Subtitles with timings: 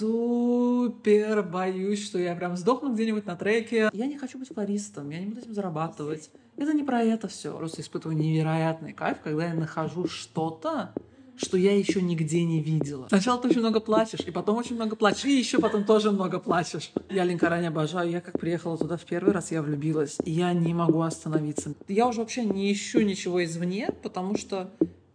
[0.00, 3.90] супер боюсь, что я прям сдохну где-нибудь на треке.
[3.92, 6.30] Я не хочу быть флористом, я не буду этим зарабатывать.
[6.56, 7.54] Это не про это все.
[7.56, 10.94] Просто испытываю невероятный кайф, когда я нахожу что-то,
[11.36, 13.08] что я еще нигде не видела.
[13.08, 16.38] Сначала ты очень много плачешь, и потом очень много плачешь, и еще потом тоже много
[16.38, 16.92] плачешь.
[17.10, 18.10] Я Линкора обожаю.
[18.10, 20.16] Я как приехала туда в первый раз, я влюбилась.
[20.24, 21.74] И я не могу остановиться.
[21.88, 24.70] Я уже вообще не ищу ничего извне, потому что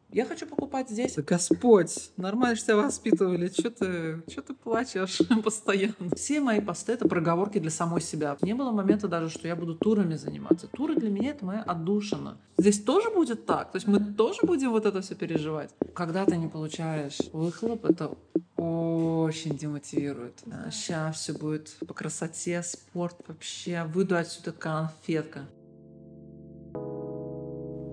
[0.10, 1.16] я хочу покупать здесь.
[1.18, 3.50] Господь, нормально что тебя воспитывали.
[3.50, 6.16] Что ты, что ты плачешь постоянно?
[6.16, 8.38] Все мои посты— это проговорки для самой себя.
[8.42, 10.68] Не было момента даже, что я буду турами заниматься.
[10.68, 12.38] Туры для меня— это моя отдушина.
[12.58, 13.72] Здесь тоже будет так?
[13.72, 15.72] То есть мы тоже будем вот это все переживать?
[15.94, 18.16] Когда ты не получаешь выхлоп, это
[18.56, 20.42] очень демотивирует.
[20.72, 23.84] Сейчас все будет по красоте, спорт вообще.
[23.94, 25.42] Выйду отсюда конфетка.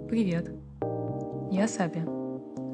[0.09, 0.51] Привет.
[1.53, 2.03] Я Саби,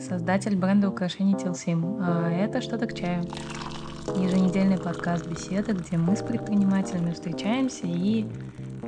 [0.01, 3.25] создатель бренда украшений Тилсим, а это «Что-то к чаю».
[4.15, 8.25] Еженедельный подкаст беседы, где мы с предпринимателями встречаемся и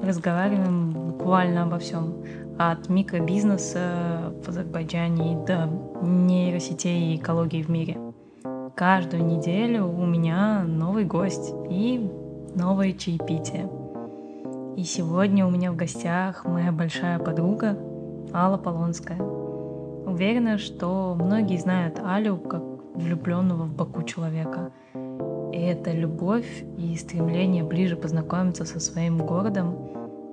[0.01, 2.23] разговариваем буквально обо всем.
[2.57, 5.69] От микробизнеса в Азербайджане до
[6.01, 7.99] нейросетей и экологии в мире.
[8.77, 12.09] Каждую неделю у меня новый гость и
[12.55, 13.69] новое чаепитие.
[14.77, 17.77] И сегодня у меня в гостях моя большая подруга
[18.33, 19.19] Алла Полонская–
[20.21, 22.63] Уверена, что многие знают Алю как
[22.95, 24.71] влюбленного в Баку человека.
[24.95, 29.79] И эта любовь и стремление ближе познакомиться со своим городом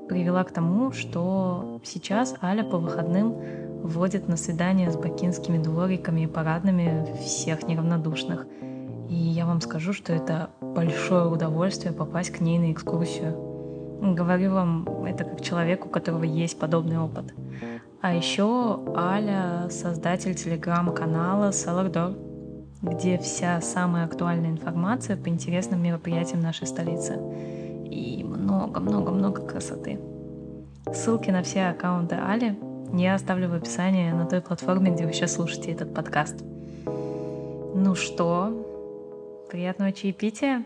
[0.09, 3.33] привела к тому, что сейчас Аля по выходным
[3.81, 8.45] водит на свидания с бакинскими двориками и парадными всех неравнодушных.
[9.07, 13.37] И я вам скажу, что это большое удовольствие попасть к ней на экскурсию.
[14.01, 17.33] Говорю вам это как человек, у которого есть подобный опыт.
[18.07, 22.13] А еще Аля— создатель телеграм-канала Салардор,
[22.81, 27.19] где вся самая актуальная информация по интересным мероприятиям нашей столицы.
[27.83, 29.99] И много-много-много красоты.
[30.93, 32.57] Ссылки на все аккаунты Али
[32.93, 36.45] я оставлю в описании на той платформе, где вы сейчас слушаете этот подкаст.
[36.85, 40.65] Ну что, приятного чаепития.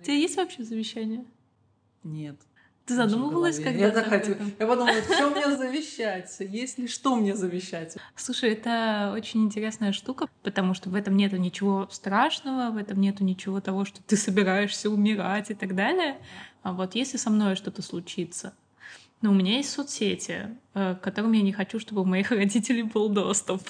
[0.00, 1.24] У тебя есть вообще завещание?
[2.04, 2.36] Нет.
[2.88, 4.34] Ты задумывалась когда Я так хочу.
[4.58, 6.34] Я подумала, что мне завещать?
[6.40, 7.98] Есть ли что мне завещать?
[8.16, 13.24] Слушай, это очень интересная штука, потому что в этом нету ничего страшного, в этом нету
[13.24, 16.16] ничего того, что ты собираешься умирать и так далее.
[16.62, 18.54] А вот если со мной что-то случится,
[19.20, 22.84] ну, у меня есть соцсети, э, к которым я не хочу, чтобы у моих родителей
[22.84, 23.62] был доступ.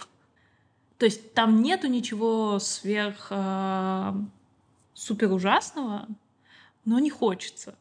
[0.96, 4.12] То есть там нету ничего сверх э,
[4.94, 6.06] супер ужасного,
[6.84, 7.74] но не хочется.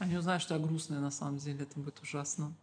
[0.00, 2.54] Они узнают, что я грустная на самом деле, это будет ужасно.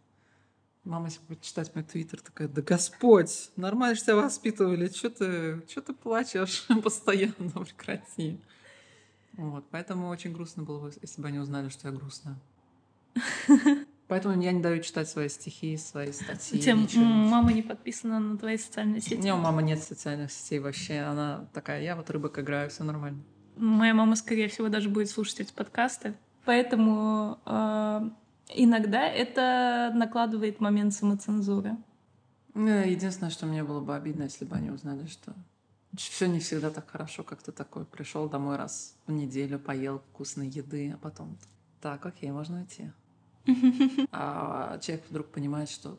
[0.82, 5.62] Мама, если будет читать мой твиттер, такая, да Господь, нормально что тебя воспитывали, что ты,
[5.68, 8.40] что ты плачешь постоянно, прекрати.
[9.34, 12.36] Вот, поэтому очень грустно было бы, если бы они узнали, что я грустная.
[14.08, 16.58] Поэтому я не даю читать свои стихи, свои статьи.
[16.58, 19.14] Тем мама не подписана на твои социальные сети?
[19.14, 21.00] Меня у мамы нет социальных сетей вообще.
[21.00, 23.22] Она такая, я вот рыбок играю, все нормально.
[23.56, 26.16] Моя мама, скорее всего, даже будет слушать эти подкасты.
[26.48, 28.10] Поэтому э,
[28.54, 31.76] иногда это накладывает момент самоцензуры.
[32.54, 35.34] Ну, единственное, что мне было бы обидно, если бы они узнали, что
[35.94, 40.48] все не всегда так хорошо, как ты такой пришел домой раз в неделю, поел вкусной
[40.48, 41.36] еды, а потом
[41.82, 42.92] так, окей, можно идти.
[44.10, 45.98] А человек вдруг понимает, что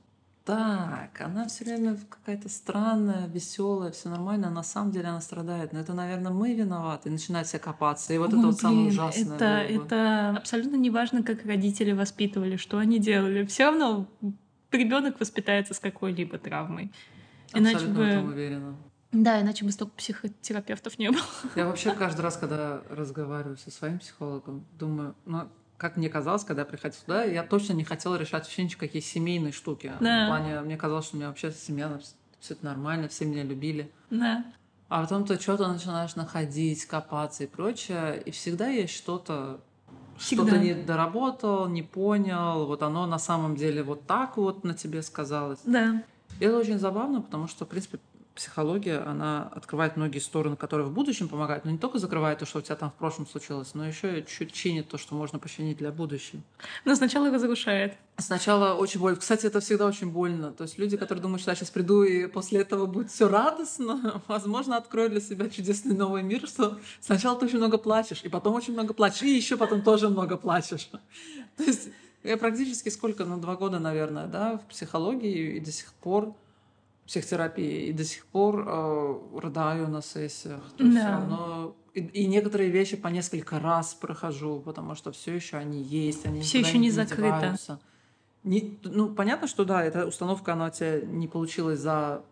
[0.49, 5.73] так, она все время какая-то странная, веселая, все нормально, а на самом деле она страдает.
[5.73, 7.09] Но это, наверное, мы виноваты.
[7.09, 8.11] И начинает себя копаться.
[8.15, 9.35] И вот О, это вот блин, самое ужасное.
[9.35, 13.45] Это, это абсолютно не важно, как родители воспитывали, что они делали.
[13.45, 14.07] Все равно
[14.71, 16.91] ребенок воспитается с какой-либо травмой.
[17.53, 18.05] Иначе Абсолютно бы...
[18.05, 18.75] в этом уверена.
[19.11, 21.21] Да, иначе бы столько психотерапевтов не было.
[21.55, 25.47] Я вообще каждый раз, когда разговариваю со своим психологом, думаю, ну,
[25.79, 29.53] как мне казалось, когда я приходила сюда, я точно не хотела решать вообще никакие семейные
[29.53, 29.93] штуки.
[30.01, 30.25] Да.
[30.25, 31.97] В плане, мне казалось, что у меня вообще семья,
[32.39, 33.89] все это нормально, все меня любили.
[34.09, 34.45] Да.
[34.89, 39.61] А потом ты что-то начинаешь находить, копаться и прочее, и всегда есть что-то,
[40.19, 45.01] что-то не доработал, не понял, вот оно на самом деле вот так вот на тебе
[45.01, 45.59] сказалось.
[45.63, 46.03] Да.
[46.41, 47.99] И это очень забавно, потому что, в принципе,
[48.39, 52.59] психология, она открывает многие стороны, которые в будущем помогают, но не только закрывает то, что
[52.59, 55.91] у тебя там в прошлом случилось, но еще чуть чинит то, что можно починить для
[55.91, 56.41] будущего.
[56.85, 57.97] Но сначала разрушает.
[58.17, 59.19] Сначала очень больно.
[59.19, 60.53] Кстати, это всегда очень больно.
[60.53, 64.21] То есть люди, которые думают, что я сейчас приду и после этого будет все радостно,
[64.29, 68.55] возможно, откроют для себя чудесный новый мир, что сначала ты очень много плачешь, и потом
[68.55, 70.89] очень много плачешь, и еще потом тоже много плачешь.
[71.57, 71.89] То есть
[72.23, 76.33] я практически сколько, ну, два года, наверное, да, в психологии, и до сих пор
[77.09, 80.61] психотерапии и до сих пор э, рыдаю на сессиях.
[80.77, 81.17] То есть да.
[81.17, 86.27] оно и, и некоторые вещи по несколько раз прохожу, потому что все еще они есть,
[86.27, 87.39] они все еще не закрыто.
[87.39, 87.79] деваются.
[88.43, 92.23] Не, ну, понятно, что да, эта установка, она у тебя не получилась за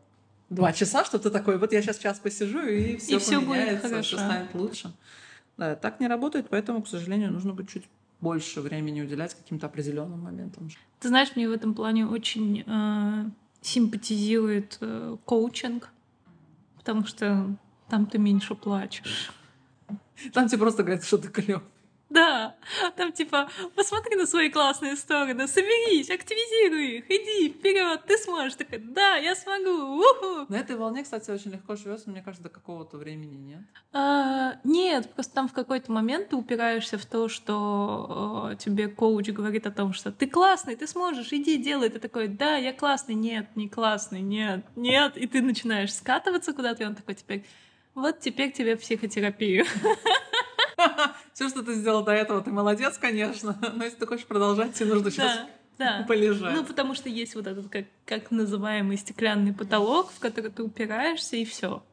[0.49, 3.89] два часа, что ты такой, вот я сейчас час посижу, и все всё будет поменяется,
[3.89, 4.17] хорошо.
[4.17, 4.93] все станет лучше.
[5.57, 7.89] Да, так не работает, поэтому, к сожалению, нужно быть чуть
[8.21, 10.69] больше времени уделять каким-то определенным моментам.
[10.99, 13.25] Ты знаешь, мне в этом плане очень э,
[13.67, 15.89] симпатизирует э, коучинг,
[16.77, 17.55] потому что
[17.89, 19.31] там ты меньше плачешь.
[20.33, 21.61] Там тебе просто говорят, что ты клёв.
[22.09, 22.55] Да,
[22.95, 28.55] там типа, посмотри на свои классные стороны, соберись, активизируй их, иди вперед, ты сможешь.
[28.55, 30.45] Такая, да, я смогу, уху.
[30.47, 33.61] На этой волне, кстати, очень легко живется, мне кажется, до какого-то времени нет.
[33.91, 39.29] А, нет, просто там в какой-то момент ты упираешься в то, что э, тебе коуч
[39.29, 41.89] говорит о том, что ты классный, ты сможешь, иди, делай.
[41.89, 45.17] Ты такой, да, я классный, нет, не классный, нет, нет.
[45.17, 47.45] И ты начинаешь скатываться куда-то, и он такой теперь,
[47.95, 49.65] вот теперь тебе психотерапию.
[51.37, 53.55] Все, что ты сделал до этого, ты молодец, конечно.
[53.75, 55.41] Но если ты хочешь продолжать, тебе нужно сейчас
[55.77, 56.55] Да, полежать.
[56.55, 61.35] Ну, потому что есть вот этот как, как называемый стеклянный потолок, в который ты упираешься,
[61.35, 61.83] и все.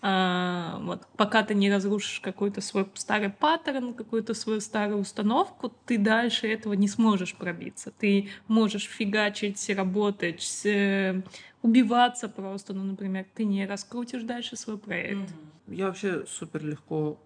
[0.00, 6.48] вот, пока ты не разрушишь какой-то свой старый паттерн, какую-то свою старую установку, ты дальше
[6.48, 7.90] этого не сможешь пробиться.
[7.90, 11.20] Ты можешь фигачить, работать, э,
[11.60, 15.28] убиваться просто, ну, например, ты не раскрутишь дальше свой проект.
[15.66, 17.20] Я вообще супер легко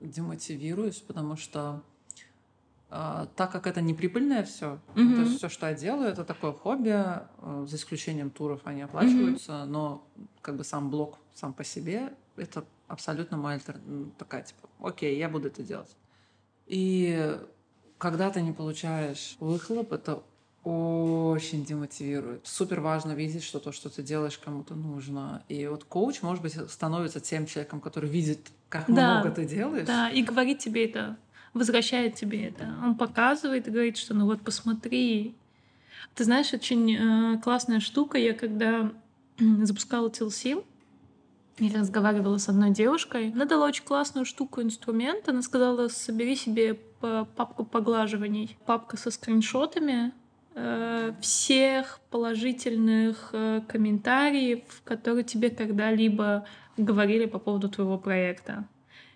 [0.00, 1.82] демотивируюсь, потому что
[2.88, 5.14] а, так как это не прибыльное все, Мгм.
[5.14, 9.64] то есть все, что я делаю, это такое хобби, э, за исключением туров они оплачиваются,
[9.64, 10.04] но
[10.42, 13.78] как бы сам блог сам по себе это абсолютно моя альтер...
[14.18, 15.94] такая типа, окей, я буду это делать.
[16.66, 17.38] И
[17.98, 20.22] когда ты не получаешь выхлоп, это
[20.62, 22.46] очень демотивирует.
[22.46, 25.42] Супер важно видеть, что то, что ты делаешь, кому-то нужно.
[25.48, 29.20] И вот коуч, может быть, становится тем человеком, который видит, как Да.
[29.20, 29.86] много ты делаешь.
[29.86, 31.16] Да, и говорит тебе это,
[31.54, 32.74] возвращает тебе это.
[32.84, 35.34] Он показывает и говорит, что ну вот посмотри.
[36.14, 38.18] Ты знаешь, очень э, классная штука.
[38.18, 38.92] Я когда
[39.38, 40.62] запускала TLC,
[41.58, 43.32] я разговаривала с одной девушкой.
[43.32, 45.28] Она дала очень классную штуку, инструмент.
[45.28, 48.58] Она сказала, собери себе папку поглаживаний.
[48.66, 50.12] Папка со скриншотами
[51.20, 56.46] всех положительных э, комментариев, которые тебе когда-либо
[56.76, 58.66] говорили по поводу твоего проекта.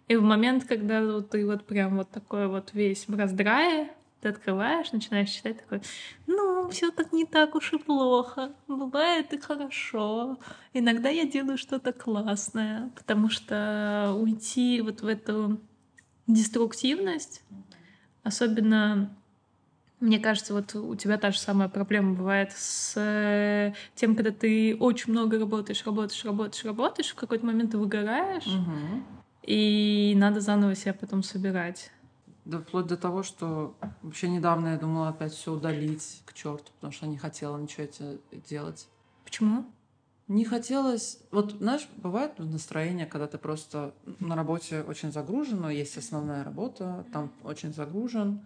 [0.08, 4.28] И в момент, когда вот ты вот прям вот такой вот весь в раздрае, ты
[4.28, 5.82] открываешь, начинаешь читать такой,
[6.26, 10.38] ну, все так не так уж и плохо, бывает и хорошо.
[10.72, 15.60] Иногда я делаю что-то классное, потому что уйти вот в эту
[16.26, 17.42] деструктивность,
[18.22, 19.14] особенно
[20.04, 24.76] мне кажется, вот у тебя та же самая проблема бывает с э, тем, когда ты
[24.78, 29.04] очень много работаешь, работаешь, работаешь, работаешь, в какой-то момент ты выгораешь, Мгм.
[29.42, 31.90] и надо заново себя потом собирать.
[32.44, 36.92] Да вплоть до того, что вообще недавно я думала опять все удалить к черту, потому
[36.92, 38.86] что не хотела ничего это делать.
[39.24, 39.64] Почему?
[40.28, 41.18] Не хотелось...
[41.30, 47.06] Вот, знаешь, бывает настроение, когда ты просто на работе очень загружен, но есть основная работа,
[47.12, 48.42] там очень загружен,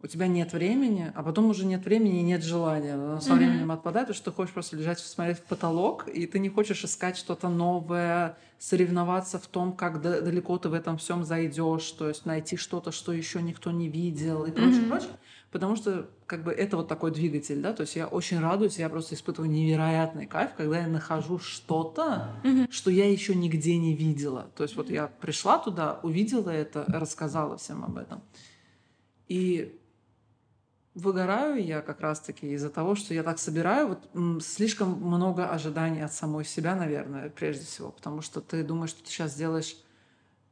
[0.00, 2.94] у тебя нет времени, а потом уже нет времени и нет желания.
[2.94, 3.38] Оно со Мгм.
[3.38, 6.84] временем отпадает, потому что ты хочешь просто лежать, смотреть в потолок, и ты не хочешь
[6.84, 12.08] искать что-то новое, соревноваться в том, как да- далеко ты в этом всем зайдешь, то
[12.08, 14.88] есть найти что-то, что еще никто не видел и прочее, Мгм.
[14.90, 15.10] прочее.
[15.50, 18.88] Потому что как бы это вот такой двигатель, да, то есть я очень радуюсь, я
[18.88, 22.70] просто испытываю невероятный кайф, когда я нахожу что-то, Мгм.
[22.70, 24.46] что я еще нигде не видела.
[24.56, 28.20] То есть вот я пришла туда, увидела это, рассказала всем об этом.
[29.28, 29.77] И
[30.98, 36.12] выгораю я как раз-таки из-за того, что я так собираю вот слишком много ожиданий от
[36.12, 39.76] самой себя, наверное, прежде всего, потому что ты думаешь, что ты сейчас сделаешь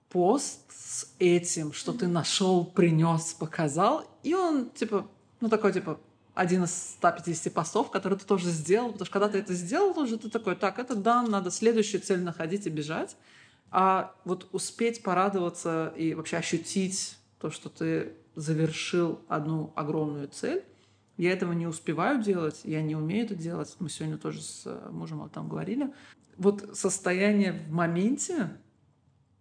[0.09, 5.07] пост с этим, что ты нашел, принес, показал, и он типа,
[5.41, 5.99] ну такой типа
[6.35, 10.19] один из 150 постов, который ты тоже сделал, потому что когда ты это сделал уже,
[10.19, 13.17] ты такой, так, это да, надо следующую цель находить и бежать.
[13.71, 20.65] А вот успеть порадоваться и вообще ощутить то, что ты завершил одну огромную цель,
[21.17, 23.75] я этого не успеваю делать, я не умею это делать.
[23.79, 25.93] Мы сегодня тоже с э, мужем об этом говорили.
[26.37, 28.51] Вот состояние в моменте,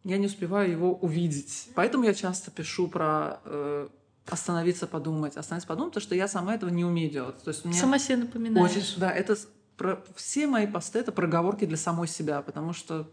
[0.05, 1.69] я не успеваю его увидеть.
[1.75, 3.89] Поэтому я часто пишу про э,
[4.25, 7.43] остановиться, подумать, остановиться, подумать, потому что я сама этого не умею делать.
[7.43, 8.71] То есть меня Сама себе напоминаешь.
[8.71, 9.35] очень, да, это
[9.75, 13.11] про, все мои посты это проговорки для самой себя, потому что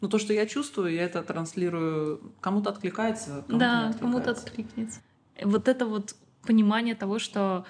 [0.00, 2.34] ну, то, что я чувствую, я это транслирую.
[2.40, 4.98] Кому-то откликается, кому-то Да, кому-то откликнется.
[5.40, 6.14] Вот это вот
[6.46, 7.64] понимание того, что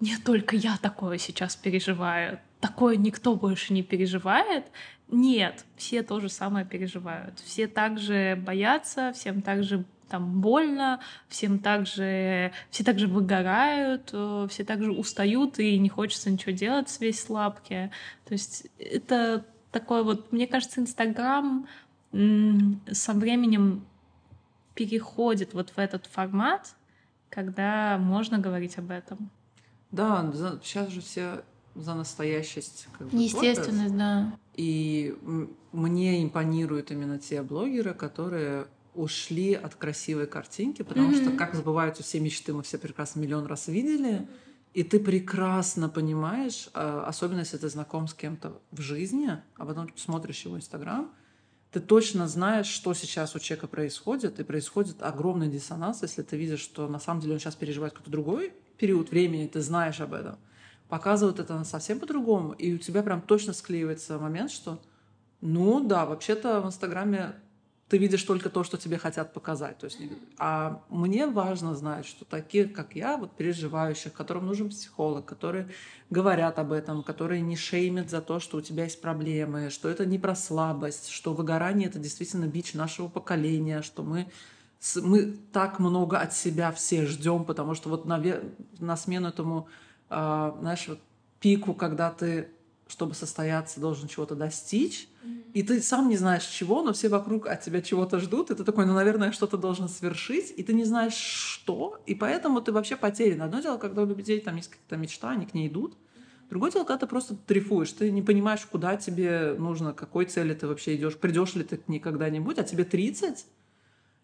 [0.00, 2.40] не только я такое сейчас переживаю.
[2.60, 4.66] такое никто больше не переживает.
[5.08, 7.38] Нет, все то же самое переживают.
[7.40, 14.92] Все также боятся, всем также там больно, всем также, все также выгорают, э, все также
[14.92, 17.90] устают и не хочется ничего делать весь слабки.
[18.24, 21.66] То есть это такое вот, мне кажется, Инстаграм
[22.10, 23.84] со временем
[24.74, 26.74] переходит вот в этот формат,
[27.30, 29.30] когда можно говорить об этом.
[29.90, 30.32] Да,
[30.62, 31.42] сейчас же все
[31.74, 32.88] за настоящесть.
[32.98, 34.36] Как бы, Естественность, да.
[34.54, 35.16] И
[35.72, 41.22] мне импонируют именно те блогеры, которые ушли от красивой картинки, потому mm-hmm.
[41.22, 44.26] что как забываются все мечты, мы все прекрасно миллион раз видели,
[44.74, 49.88] и ты прекрасно понимаешь, а, особенно если ты знаком с кем-то в жизни, а потом
[49.96, 51.12] смотришь его Инстаграм,
[51.70, 56.60] ты точно знаешь, что сейчас у человека происходит, и происходит огромный диссонанс, если ты видишь,
[56.60, 60.38] что на самом деле он сейчас переживает какой-то другой период времени, ты знаешь об этом.
[60.88, 64.80] Показывают это совсем по-другому, и у тебя прям точно склеивается момент, что
[65.40, 67.34] ну да, вообще-то в Инстаграме
[67.88, 69.78] ты видишь только то, что тебе хотят показать.
[69.78, 69.98] То есть,
[70.38, 75.68] а мне важно знать, что таких, как я, вот переживающих, которым нужен психолог, которые
[76.10, 80.04] говорят об этом, которые не шеймят за то, что у тебя есть проблемы, что это
[80.04, 84.28] не про слабость, что выгорание— это действительно бич нашего поколения, что мы
[85.02, 88.22] мы так много от себя все ждем, потому что вот на,
[88.78, 89.66] на смену этому
[90.08, 91.00] э, знаешь, вот
[91.40, 92.48] пику, когда ты,
[92.88, 95.52] чтобы состояться, должен чего-то достичь, mm-hmm.
[95.52, 98.64] и ты сам не знаешь чего, но все вокруг от тебя чего-то ждут, и ты
[98.64, 102.96] такой, ну, наверное, что-то должен свершить, и ты не знаешь что, и поэтому ты вообще
[102.96, 103.42] потерян.
[103.42, 105.96] Одно дело, когда у людей там есть какая-то мечта, они к ней идут,
[106.48, 110.54] Другое дело, когда ты просто трифуешь, ты не понимаешь, куда тебе нужно, к какой цели
[110.54, 113.44] ты вообще идешь, придешь ли ты к ней когда-нибудь, а тебе 30.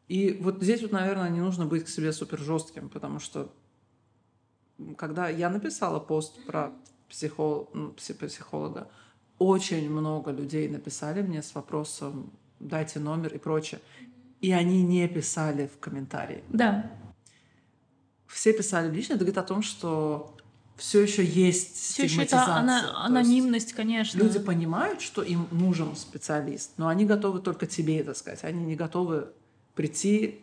[0.09, 3.53] И вот здесь вот, наверное, не нужно быть к себе супер жестким, потому что
[4.97, 6.73] когда я написала пост про
[7.09, 7.71] психол...
[7.75, 8.89] Ну, психолога,
[9.39, 12.31] очень много людей написали мне с вопросом
[12.61, 13.81] «дайте номер» и прочее.
[14.41, 16.45] И они не писали в комментарии.
[16.49, 16.91] Да.
[18.27, 19.15] Все писали лично.
[19.15, 20.37] Это говорит о том, что
[20.77, 22.43] все еще есть все стигматизация.
[22.43, 24.19] Еще это ана- анонимность, конечно.
[24.19, 28.45] Люди понимают, что им нужен специалист, но они готовы только тебе это сказать.
[28.45, 29.29] Они не готовы
[29.75, 30.41] прийти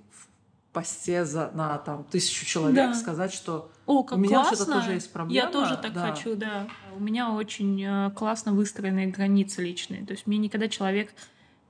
[0.73, 2.93] посте за, на там тысячу человек да.
[2.93, 4.55] сказать, что О, как у меня классно.
[4.55, 5.45] что-то тоже есть проблема.
[5.45, 6.11] Я тоже так да.
[6.11, 6.67] хочу, да.
[6.95, 10.05] У меня очень э, классно выстроенные границы личные.
[10.05, 11.13] То есть мне никогда человек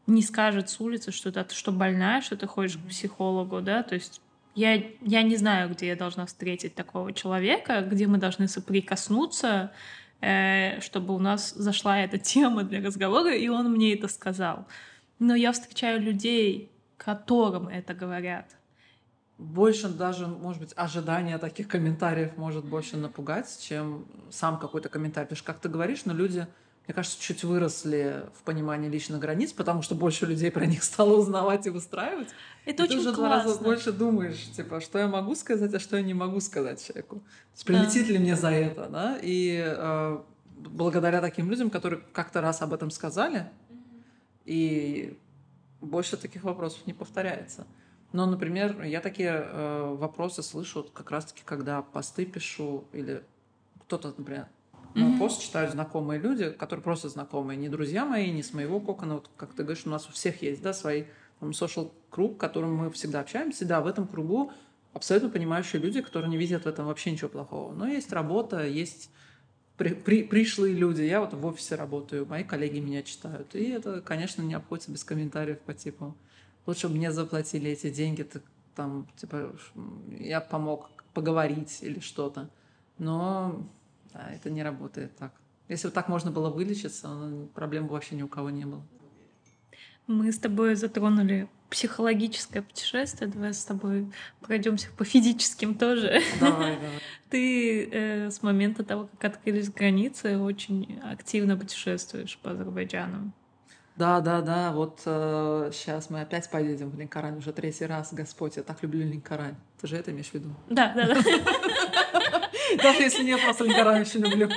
[0.07, 3.95] не скажет с улицы, что ты что больная, что ты ходишь к психологу, да, то
[3.95, 4.21] есть
[4.55, 9.71] я, я не знаю, где я должна встретить такого человека, где мы должны соприкоснуться,
[10.19, 14.67] э, чтобы у нас зашла эта тема для разговора, и он мне это сказал.
[15.19, 18.45] Но я встречаю людей, которым это говорят
[19.41, 25.25] больше даже, может быть, ожидание таких комментариев может больше напугать, чем сам какой-то комментарий.
[25.25, 26.45] Потому что, как ты говоришь, но люди,
[26.85, 31.17] мне кажется, чуть выросли в понимании личных границ, потому что больше людей про них стало
[31.17, 32.29] узнавать и выстраивать.
[32.65, 33.23] Это и очень ты уже классно.
[33.23, 36.85] два раза больше думаешь, типа, что я могу сказать, а что я не могу сказать
[36.85, 37.15] человеку.
[37.15, 38.13] То есть, прилетит да.
[38.13, 39.17] ли мне за это, да?
[39.23, 40.19] И э,
[40.55, 43.49] благодаря таким людям, которые как-то раз об этом сказали,
[44.45, 45.17] и
[45.81, 47.65] больше таких вопросов не повторяется.
[48.11, 53.23] Но, например, я такие э, вопросы слышу как раз-таки, когда посты пишу или
[53.85, 54.47] кто-то, например,
[54.95, 55.17] mm-hmm.
[55.17, 59.15] пост читают знакомые люди, которые просто знакомые, не друзья мои, не с моего кокона.
[59.15, 61.07] Вот, как ты говоришь, у нас у всех есть, да, свой
[61.39, 63.65] там, social круг, которым мы всегда общаемся.
[63.65, 64.51] Да, в этом кругу
[64.93, 67.73] абсолютно понимающие люди, которые не видят в этом вообще ничего плохого.
[67.73, 69.09] Но есть работа, есть
[69.77, 71.01] при, при, пришлые люди.
[71.01, 73.55] Я вот в офисе работаю, мои коллеги меня читают.
[73.55, 76.15] И это, конечно, не обходится без комментариев по типу
[76.71, 78.43] лучше бы мне заплатили эти деньги, так,
[78.75, 79.53] там, типа,
[80.19, 82.49] я помог поговорить или что-то.
[82.97, 83.67] Но
[84.13, 85.33] да, это не работает так.
[85.67, 87.09] Если бы так можно было вылечиться,
[87.53, 88.81] проблем бы вообще ни у кого не было.
[90.07, 93.29] Мы с тобой затронули психологическое путешествие.
[93.29, 96.21] Давай с тобой пройдемся по физическим тоже.
[96.39, 96.99] Давай, давай.
[97.29, 103.33] Ты э, с момента того, как открылись границы, очень активно путешествуешь по Азербайджану.
[103.95, 108.13] Да, да, да, вот э, сейчас мы опять поедем в Линкорань уже третий раз.
[108.13, 109.55] Господь, я так люблю Линкорань.
[109.79, 110.49] Ты же это имеешь в виду?
[110.69, 111.21] Да, да, да.
[112.81, 114.49] Даже если нет, просто Линкорань очень люблю.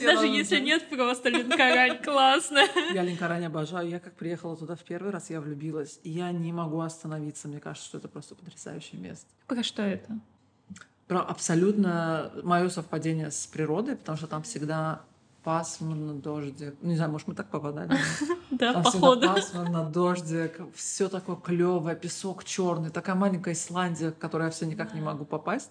[0.00, 2.62] Даже если нет, просто Линкорань, классно.
[2.92, 3.88] Я Линкорань обожаю.
[3.88, 5.98] Я как приехала туда в первый раз, я влюбилась.
[6.04, 7.48] И я не могу остановиться.
[7.48, 9.26] Мне кажется, что это просто потрясающее место.
[9.46, 10.18] Про что это?
[11.08, 15.02] Про абсолютно мое совпадение с природой, потому что там всегда
[15.58, 16.74] пасмурно, дождик.
[16.82, 17.90] Не знаю, может, мы так попадали.
[18.50, 19.26] Да, походу.
[19.34, 24.92] пасмурно, дождик, все такое клевое, песок черный, такая маленькая Исландия, в которой я все никак
[24.94, 25.70] не могу попасть.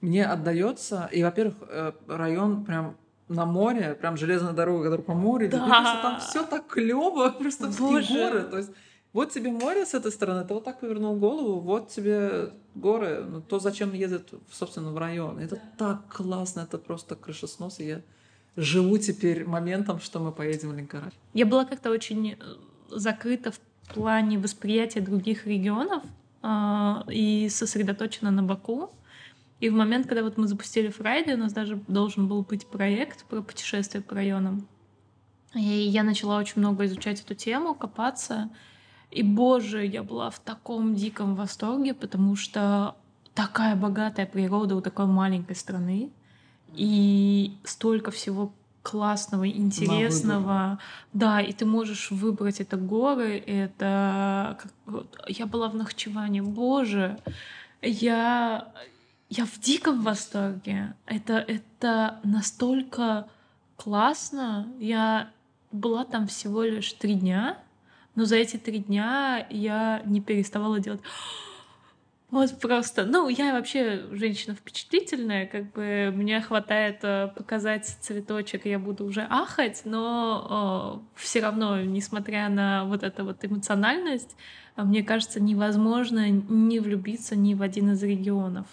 [0.00, 2.96] Мне отдается, и, во-первых, э, район прям
[3.28, 6.00] на море, прям железная дорога, которая по морю, Да.
[6.02, 8.14] там все так клево, просто Боже.
[8.14, 8.42] горы.
[8.44, 8.70] То есть
[9.12, 13.40] вот тебе море с этой стороны, ты вот так повернул голову, вот тебе горы, ну,
[13.42, 15.38] то, зачем ездят, собственно, в район.
[15.38, 18.00] Это так классно, это просто крышеснос, и я
[18.56, 21.12] живу теперь моментом, что мы поедем в Ленкораль.
[21.34, 22.36] Я была как-то очень э,
[22.90, 23.60] закрыта в
[23.94, 26.02] плане восприятия других регионов
[26.42, 28.90] а, и сосредоточена на Баку.
[29.60, 33.24] И в момент, когда вот мы запустили Фрайдей, у нас даже должен был быть проект
[33.26, 34.66] про путешествие по районам.
[35.54, 38.50] И я начала очень много изучать эту тему, копаться.
[39.10, 42.96] И, боже, я была в таком диком восторге, потому что
[43.34, 46.10] такая богатая природа у такой маленькой страны.
[46.74, 48.52] И столько всего
[48.82, 50.78] классного, интересного.
[51.12, 54.58] Да, и ты можешь выбрать это горы, это...
[55.28, 57.18] Я была в Нахчеване, боже,
[57.80, 58.72] я...
[59.28, 60.94] Я в диком восторге.
[61.06, 63.28] Это, это настолько
[63.76, 64.68] классно.
[64.78, 65.30] Я
[65.70, 67.56] была там всего лишь три дня,
[68.14, 71.00] но за эти три дня я не переставала делать
[72.32, 78.78] вот просто, ну, я вообще женщина впечатлительная, как бы мне хватает э, показать цветочек, я
[78.78, 84.34] буду уже ахать, но все равно, несмотря на вот эту вот эмоциональность,
[84.76, 88.66] э, мне кажется, невозможно не влюбиться ни в один из регионов.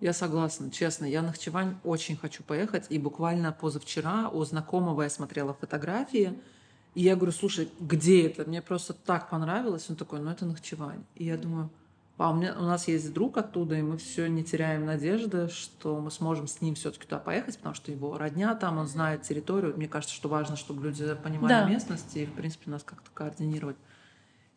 [0.00, 1.06] Я согласна, честно.
[1.06, 2.86] Я на Нахчевань очень хочу поехать.
[2.90, 6.38] И буквально позавчера у знакомого я смотрела фотографии.
[6.94, 8.44] И я говорю, слушай, где это?
[8.44, 9.88] Мне просто так понравилось.
[9.88, 11.04] Он такой, ну это Нахчевань.
[11.14, 11.70] И я думаю,
[12.18, 16.00] а у, меня, у нас есть друг оттуда, и мы все не теряем надежды, что
[16.00, 19.74] мы сможем с ним все-таки туда поехать, потому что его родня там, он знает территорию.
[19.76, 21.68] Мне кажется, что важно, чтобы люди понимали Да.
[21.68, 23.76] местность и, в принципе, нас как-то координировать.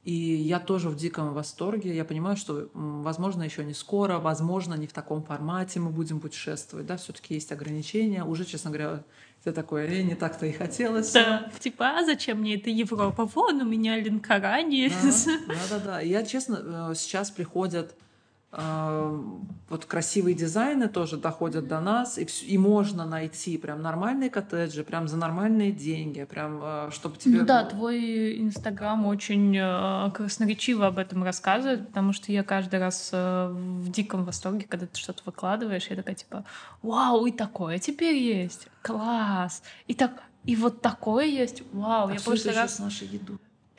[0.05, 1.93] И я тоже в диком восторге.
[1.93, 6.87] Я понимаю, что, возможно, еще не скоро, возможно, не в таком формате мы будем путешествовать.
[6.87, 8.23] Да, все-таки есть ограничения.
[8.23, 9.03] Уже, честно говоря,
[9.41, 11.11] это такое, э, не так-то и хотелось.
[11.11, 13.25] Да, типа, а зачем мне это Европа?
[13.25, 14.91] Вон у меня Ленкарани.
[15.47, 16.01] Да, да, да.
[16.01, 17.95] И я, честно, э, сейчас приходят
[18.51, 25.07] вот красивые дизайны тоже доходят до нас, и, и можно найти прям нормальные коттеджи, прям
[25.07, 27.39] за нормальные деньги, прям э, чтобы тебе...
[27.39, 33.11] Ну да, твой инстаграм очень э, красноречиво об этом рассказывает, потому что я каждый раз
[33.13, 36.43] э, в диком восторге, когда ты что-то выкладываешь, я такая типа,
[36.81, 42.19] вау, и такое теперь есть, класс, и так, и вот такое есть, вау, А я
[42.19, 43.07] в прошлый раз с нашей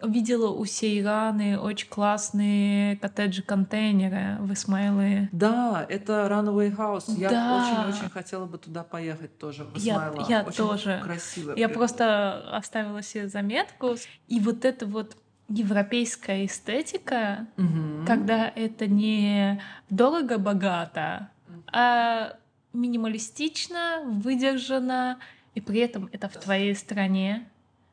[0.03, 5.29] видела у Сейраны очень классные коттеджи-контейнеры в Исмаиле.
[5.33, 7.05] Да, это Runaway House.
[7.19, 7.87] Я Да.
[7.87, 9.65] очень-очень хотела бы туда поехать тоже.
[9.65, 10.27] В Я- Исмаило.
[10.29, 11.01] я Очень тоже.
[11.03, 11.51] Красиво.
[11.57, 11.79] Я прям.
[11.79, 13.97] просто оставила себе заметку.
[14.29, 15.17] И вот эта вот
[15.49, 18.05] европейская эстетика, Мгм.
[18.07, 19.61] когда это не
[19.91, 21.29] дорого-богато,
[21.73, 22.35] а
[22.73, 25.19] минималистично, выдержано,
[25.55, 27.49] и при этом это в твоей стране,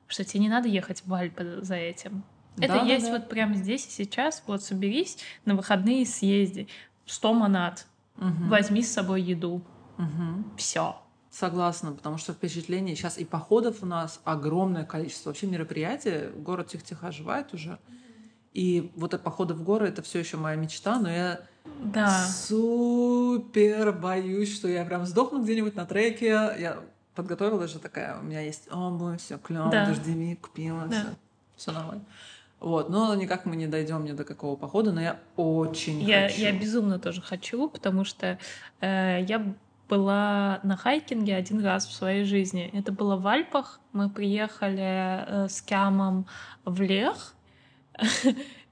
[0.07, 2.23] что тебе не надо ехать в Альпы за этим.
[2.57, 3.11] Это Да, да, есть да.
[3.13, 4.43] вот прямо здесь и сейчас.
[4.47, 6.67] Вот соберись на выходные съезди.
[7.05, 7.85] 100 монат.
[8.15, 8.49] Мгм.
[8.49, 9.61] Возьми с собой еду.
[9.97, 10.51] Мгм.
[10.57, 10.95] Все.
[11.29, 15.29] Согласна, потому что впечатление сейчас и походов у нас огромное количество.
[15.29, 17.77] Вообще мероприятий, город тихо-тихо оживает уже.
[18.53, 21.41] И вот походы в горы это все еще моя мечта, но я
[21.83, 22.25] Да.
[22.27, 26.27] супер боюсь, что я прям сдохну где-нибудь на треке.
[26.57, 26.79] Я
[27.17, 29.85] подготовила же такая, у меня есть обувь, все клево, Да.
[29.87, 31.05] дождевик купила, Да.
[31.57, 32.03] все, нормально.
[32.59, 36.41] Вот, но никак мы не дойдем ни до какого похода, но я очень Я, хочу.
[36.41, 38.37] я безумно тоже хочу, потому что
[38.81, 39.53] э, я
[39.89, 42.69] была на хайкинге один раз в своей жизни.
[42.73, 43.79] Это было в Альпах.
[43.93, 46.25] Мы приехали э, с Кямом
[46.65, 47.33] в Лех.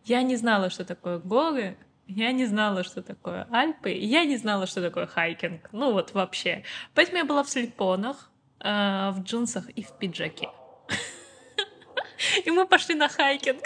[0.05, 1.77] Я не знала, что такое горы.
[2.07, 3.91] Я не знала, что такое Альпы.
[3.91, 5.69] и Я не знала, что такое хайкинг.
[5.71, 6.63] Ну вот вообще.
[6.93, 8.29] Поэтому я была в слепонах,
[8.65, 10.49] э, в джинсах и в пиджаке.
[12.45, 13.63] И мы пошли на хайкинг.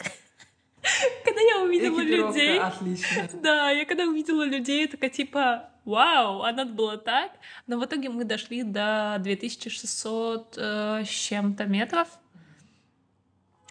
[1.25, 3.29] Когда я увидела людей, отличная.
[3.41, 7.31] да, я когда увидела людей, такая типа, вау, а надо было так.
[7.67, 12.07] Но в итоге мы дошли до 2600 э, с чем-то метров.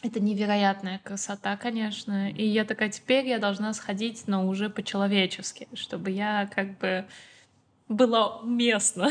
[0.02, 2.30] Это невероятная красота, конечно.
[2.30, 7.06] И я такая, теперь я должна сходить, но уже по-человечески, чтобы я как бы
[7.88, 9.10] была уместна.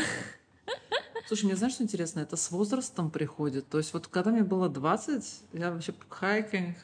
[1.26, 2.20] Слушай, мне знаешь, что интересно?
[2.20, 3.68] Это с возрастом приходит.
[3.68, 6.76] То есть вот когда мне было 20, я вообще хайкинг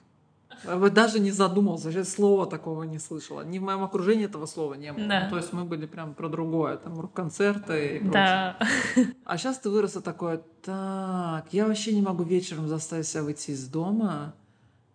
[0.64, 3.42] вот даже не задумался, вообще слова такого не слышала.
[3.42, 5.07] Ни в моем окружении этого слова не было.
[5.07, 5.25] Да.
[5.25, 8.12] Ну, то есть мы были прям про другое, там рок-концерты и прочее.
[8.12, 8.59] Да.
[9.25, 13.66] А сейчас ты выросла такое, так, я вообще не могу вечером заставить себя выйти из
[13.68, 14.35] дома.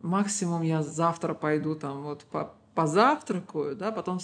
[0.02, 4.20] Максимум я завтра пойду там вот по позавтракаю, да, потом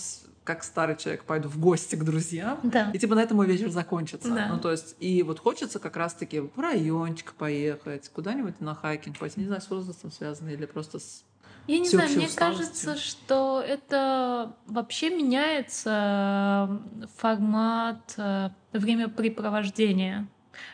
[0.46, 2.92] как старый человек пойду в гости к друзьям, Да.
[2.94, 4.30] и типа на этом мой вечер закончится.
[4.30, 4.48] Да.
[4.48, 9.42] Ну, то есть, и вот хочется как раз-таки в райончик поехать, куда-нибудь на хайкинг пойти,
[9.42, 11.24] не знаю, с возрастом связано или просто с...
[11.68, 16.70] Я не знаю, мне кажется, что это вообще меняется
[17.02, 20.28] э, формат э, времяпрепровождения.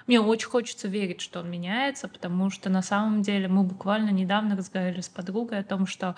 [0.05, 4.57] Мне очень хочется верить, что он меняется, потому что на самом деле мы буквально недавно
[4.57, 6.15] разговаривали с подругой о том, что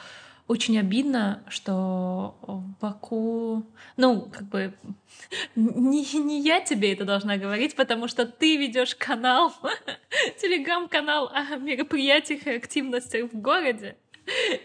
[0.48, 3.66] очень обидно, что в Баку,
[3.98, 4.74] ну, как бы,
[5.56, 9.54] не, не я тебе это должна говорить, потому что ты ведешь канал,
[10.42, 13.98] телеграм-канал о мероприятиях и активностях в городе.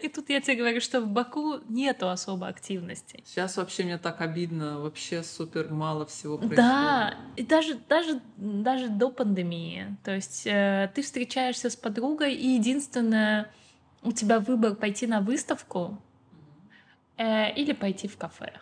[0.01, 3.21] И тут я тебе говорю, что в Баку нету особо активности.
[3.25, 6.63] Сейчас вообще мне так обидно, вообще супер мало всего происходит.
[6.63, 9.97] Да, и даже, даже, даже до пандемии.
[10.03, 13.51] То есть э, ты встречаешься с подругой, и единственное,
[14.03, 15.97] у тебя выбор пойти на выставку
[17.17, 18.53] э, или пойти в кафе.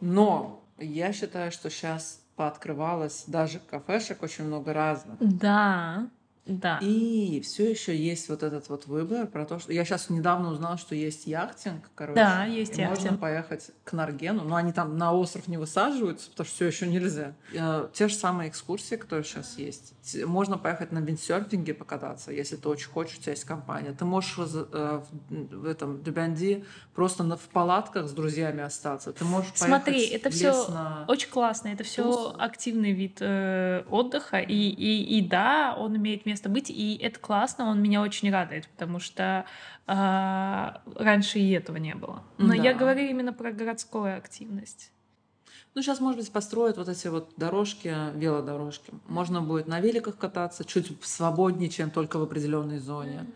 [0.00, 5.16] Но я считаю, что сейчас пооткрывалось даже кафешек очень много разных.
[5.20, 6.08] Да,
[6.48, 6.78] да.
[6.82, 10.78] И все еще есть вот этот вот выбор про то, что я сейчас недавно узнала,
[10.78, 12.16] что есть яхтинг, короче.
[12.16, 13.20] Да, есть и Можно яхтинг.
[13.20, 17.34] поехать к Наргену, но они там на остров не высаживаются, потому что все еще нельзя.
[17.52, 19.94] Э, Те же самые экскурсии, которые сейчас есть.
[20.24, 23.92] Можно поехать на виндсерфинге покататься, если ты очень хочешь, у тебя есть компания.
[23.92, 29.12] Ты можешь воз- э, в, в этом Дюбянди просто на- в палатках с друзьями остаться.
[29.12, 31.04] Ты можешь Смотри, поехать это в все на...
[31.08, 31.68] очень классно.
[31.68, 34.38] Это все активный вид э, отдыха.
[34.38, 36.70] И, и, и да, он имеет место быть.
[36.70, 39.46] И это классно, он меня очень радует, потому что
[39.86, 42.22] а, раньше и этого не было.
[42.36, 42.78] Но я Да.
[42.78, 44.92] говорю именно про городскую активность.
[45.74, 48.92] Ну, сейчас, может быть, построят вот эти вот дорожки, велодорожки.
[49.06, 53.26] Можно будет на великах кататься чуть свободнее, чем только в определенной зоне.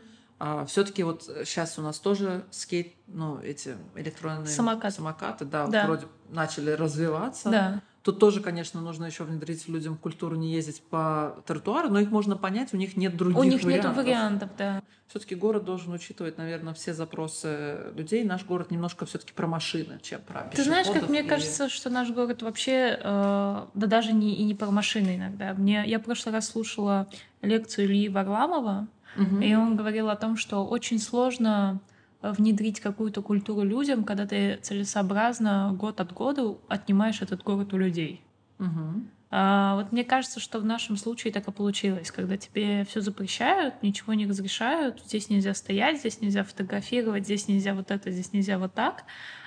[0.67, 4.95] Все-таки вот сейчас у нас тоже скейт, ну, эти электронные Самокаты.
[4.97, 5.87] самокаты, да, Да.
[5.87, 7.51] вроде начали развиваться.
[7.51, 7.81] Да.
[8.03, 12.37] Тут тоже, конечно, нужно еще внедрить людям культуру не ездить по тротуару, но их можно
[12.37, 13.97] понять, у них нет других У них вариантов.
[13.97, 14.83] нет вариантов, да.
[15.07, 18.25] Все-таки город должен учитывать, наверное, все запросы людей.
[18.25, 21.69] Наш город немножко все-таки про машины, чем про Ты знаешь, как пешеходов мне и- кажется,
[21.69, 25.55] что наш город вообще, э, да даже не, и не про машины иногда.
[25.55, 27.07] Мне, я в прошлый раз слушала
[27.41, 29.43] лекцию Ильи Варламова, Мгм.
[29.43, 31.81] и он говорил о том, что очень сложно
[32.23, 37.79] э, внедрить какую-то культуру людям, когда ты целесообразно год от года отнимаешь этот город у
[37.79, 38.23] людей.
[38.59, 39.11] Мгм.
[39.35, 43.83] А, вот мне кажется, что в нашем случае так и получилось, когда тебе все запрещают,
[43.83, 48.59] ничего не разрешают, здесь нельзя стоять, здесь нельзя фотографировать, здесь нельзя вот это, здесь нельзя
[48.59, 49.05] вот так,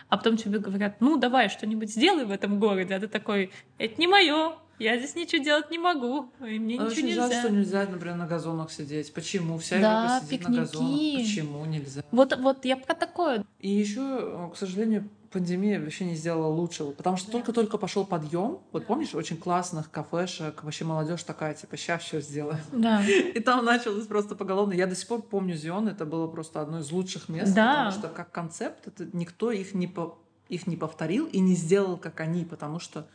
[0.09, 4.01] а потом тебе говорят, ну давай что-нибудь сделай в этом городе, а ты такой, это
[4.01, 7.27] не мое, я здесь ничего делать не могу, и мне А ничего Очень нельзя.
[7.29, 9.13] жаль, что нельзя, например, на газонах сидеть.
[9.13, 9.57] Почему?
[9.57, 10.59] Вся Да, Европа сидит на пикники.
[10.59, 11.17] газонах.
[11.25, 12.01] Почему нельзя?
[12.11, 13.45] Вот, вот я про такое.
[13.59, 18.59] И еще, к сожалению, пандемия вообще не сделала лучшего, потому что только-только пошел подъем.
[18.71, 22.61] Вот помнишь, очень классных кафешек, вообще молодежь такая, типа, сейчас все сделаем.
[22.71, 23.03] Да.
[23.07, 24.71] И там началось просто поголовно.
[24.73, 27.73] Я до сих пор помню Зион, это было просто одно из лучших мест, Да.
[27.73, 31.97] потому что как концепт это никто их не, по- их не повторил и не сделал,
[31.97, 33.05] как они, потому что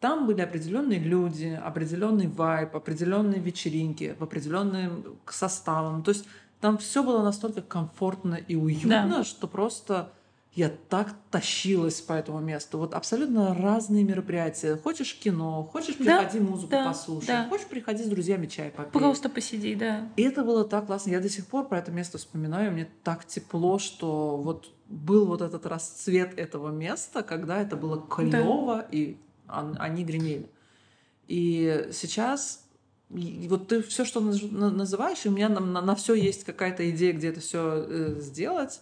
[0.00, 6.02] там были определенные люди, определенный вайб, определенные вечеринки, в определенным составом.
[6.02, 6.26] То есть
[6.60, 9.24] там все было настолько комфортно и уютно, Да.
[9.24, 10.10] что просто
[10.54, 12.78] я так тащилась по этому месту.
[12.78, 14.76] Вот абсолютно разные мероприятия.
[14.76, 17.48] Хочешь кино, хочешь Да, приходи музыку да, послушай, да.
[17.50, 18.90] хочешь приходи с друзьями чай попей.
[18.98, 20.08] Просто посиди, да.
[20.16, 21.10] И это было так классно.
[21.10, 22.72] Я до сих пор про это место вспоминаю.
[22.72, 28.86] Мне так тепло, что вот был вот этот расцвет этого места, когда это было клево,
[28.90, 30.48] и он- они гремели.
[31.28, 32.66] И сейчас
[33.08, 37.28] вот ты все, что наз- на- называешь, у меня на, все есть какая-то идея, где
[37.28, 37.86] это все
[38.18, 38.80] сделать,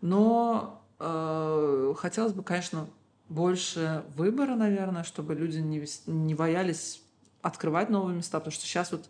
[0.00, 2.88] но э, хотелось бы, конечно,
[3.28, 7.02] больше выбора, наверное, чтобы люди не, не боялись
[7.42, 9.08] открывать новые места, потому что сейчас вот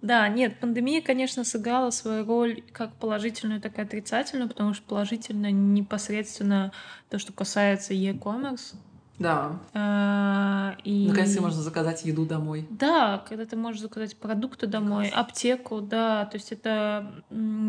[0.00, 5.52] Да, нет, пандемия, конечно, сыграла свою роль как положительную, так и отрицательную, потому что положительно
[5.52, 6.72] непосредственно
[7.08, 8.74] то, что касается e-commerce.
[9.18, 11.06] Да, А, И...
[11.08, 12.66] Наконец-то можно заказать еду домой.
[12.70, 17.12] Да, когда ты можешь заказать продукты домой, аптеку, да, то есть это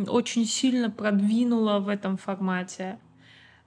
[0.07, 2.97] очень сильно продвинуло в этом формате.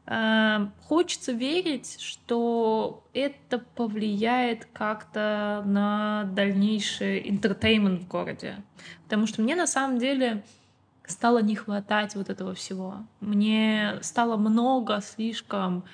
[0.07, 8.57] А, Хочется верить, что это повлияет как-то на дальнейший интертеймент в городе.
[9.05, 10.45] Потому что мне на самом деле
[11.07, 12.99] стало не хватать вот этого всего.
[13.21, 15.85] Мне стало много слишком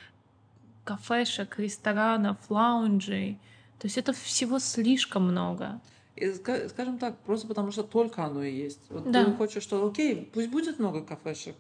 [0.84, 3.38] кафешек, ресторанов, лаунжей.
[3.78, 5.80] То есть это всего слишком много.
[6.16, 8.80] И, ска- скажем так, просто потому что только оно и есть.
[8.90, 9.24] Вот Да.
[9.24, 11.56] ты хочешь, что окей, пусть будет много кафешек,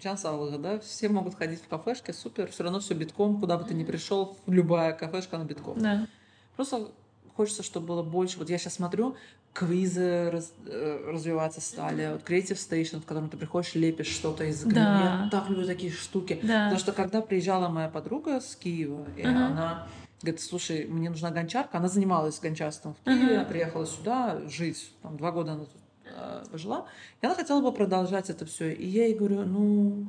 [0.00, 3.74] Чансалага, да, все могут ходить в кафешки, супер, все равно все битком, куда бы ты
[3.74, 5.78] ни пришел, любая кафешка, она битком.
[5.80, 6.06] Да.
[6.54, 6.92] Просто
[7.34, 8.38] хочется, чтобы было больше.
[8.38, 9.16] Вот я сейчас смотрю,
[9.58, 14.62] квизы раз, э, развиваться стали, вот Creative Station, в котором ты приходишь, лепишь что-то из
[14.62, 14.74] глины.
[14.76, 15.22] Да.
[15.24, 16.38] Я так люблю такие штуки.
[16.42, 16.64] Да.
[16.64, 19.46] Потому что когда приезжала моя подруга с Киева, и Ага.
[19.46, 19.86] она
[20.22, 21.78] говорит, слушай, мне нужна гончарка.
[21.78, 23.48] Она занималась гончарством в Киеве, Ага.
[23.48, 24.92] приехала сюда жить.
[25.02, 25.70] Там два года она тут
[26.04, 26.86] э, пожила.
[27.20, 28.72] И она хотела бы продолжать это все.
[28.72, 30.06] И я ей говорю, ну,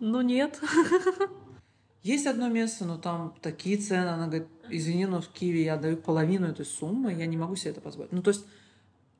[0.00, 0.58] Ну нет.
[2.04, 4.08] есть одно место, но там такие цены.
[4.08, 7.70] Она говорит, извини, но в Киеве я даю половину этой суммы, я не могу себе
[7.70, 8.12] это позволить.
[8.12, 8.44] Ну, то есть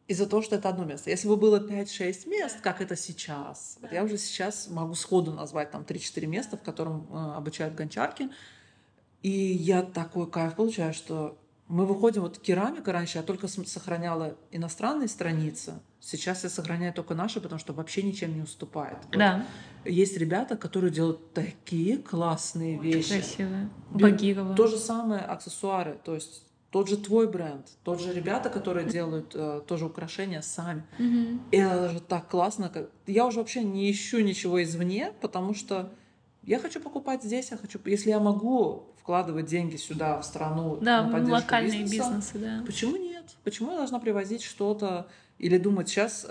[0.07, 1.09] из-за того, что это одно место.
[1.09, 5.71] Если бы было 5-6 мест, как это сейчас, вот я уже сейчас могу сходу назвать
[5.71, 8.29] там 3-4 места, в котором э, обучают гончарки,
[9.23, 15.09] и я такой кайф получаю, что мы выходим, вот керамика раньше я только сохраняла иностранные
[15.09, 18.99] страницы, сейчас я сохраняю только наши, потому что вообще ничем не уступает.
[19.05, 19.47] Вот Да,
[19.85, 23.09] Есть ребята, которые делают такие классные вещи.
[23.15, 23.69] красивая.
[23.91, 24.55] Би- Багирова.
[24.55, 29.33] То же самое аксессуары, то есть тот же твой бренд, тот же ребята, которые делают
[29.35, 30.83] э, тоже украшения сами.
[30.99, 31.41] Мгм.
[31.53, 32.69] И это же так классно.
[32.69, 32.91] Как...
[33.07, 35.91] Я уже вообще не ищу ничего извне, потому что
[36.47, 37.79] я хочу покупать здесь, я хочу...
[37.85, 42.63] Если я могу вкладывать деньги сюда, в страну, Да, на поддержку локальные бизнеса, бизнесы, да.
[42.67, 43.25] Почему нет?
[43.45, 46.27] Почему я должна привозить что-то или думать сейчас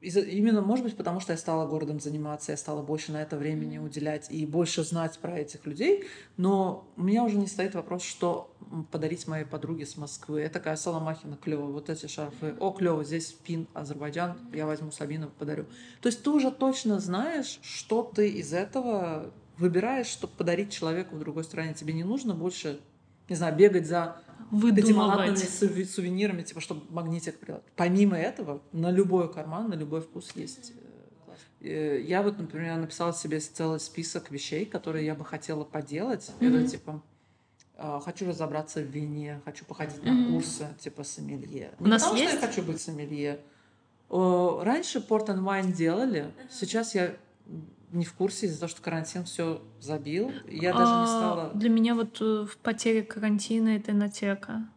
[0.00, 3.78] именно, может быть, потому что я стала городом заниматься, я стала больше на это времени
[3.78, 6.04] уделять и больше знать про этих людей,
[6.36, 8.54] но у меня уже не стоит вопрос, что
[8.90, 10.42] подарить моей подруге с Москвы.
[10.42, 12.54] Я такая Соломахина клево, вот эти шарфы.
[12.58, 15.66] О, клево, здесь пин Азербайджан, я возьму Сабину, подарю.
[16.00, 21.18] То есть ты уже точно знаешь, что ты из этого выбираешь, чтобы подарить человеку в
[21.18, 21.74] другой стране.
[21.74, 22.80] Тебе не нужно больше,
[23.28, 25.38] не знаю, бегать за Выдумывать.
[25.38, 27.66] суви- сувенирами, типа, чтобы магнитик приладить.
[27.76, 30.72] Помимо этого, на любой карман, на любой вкус есть.
[30.72, 31.38] э, класс.
[31.60, 36.30] Э, Я вот, например, написала себе целый список вещей, которые я бы хотела поделать.
[36.40, 36.54] Мгм.
[36.56, 37.02] Это типа
[37.82, 40.32] а, хочу разобраться в вине, хочу походить на Мгм.
[40.34, 41.70] курсы типа сомелье.
[41.78, 42.42] У нас потому что есть?
[42.42, 43.40] я хочу быть сомелье.
[44.10, 47.16] Раньше порт and wine делали, сейчас я
[47.92, 50.32] не в курсе из-за того, что карантин все забил.
[50.48, 54.68] Я даже не А, стала Для меня вот э, в потере карантина это инотека.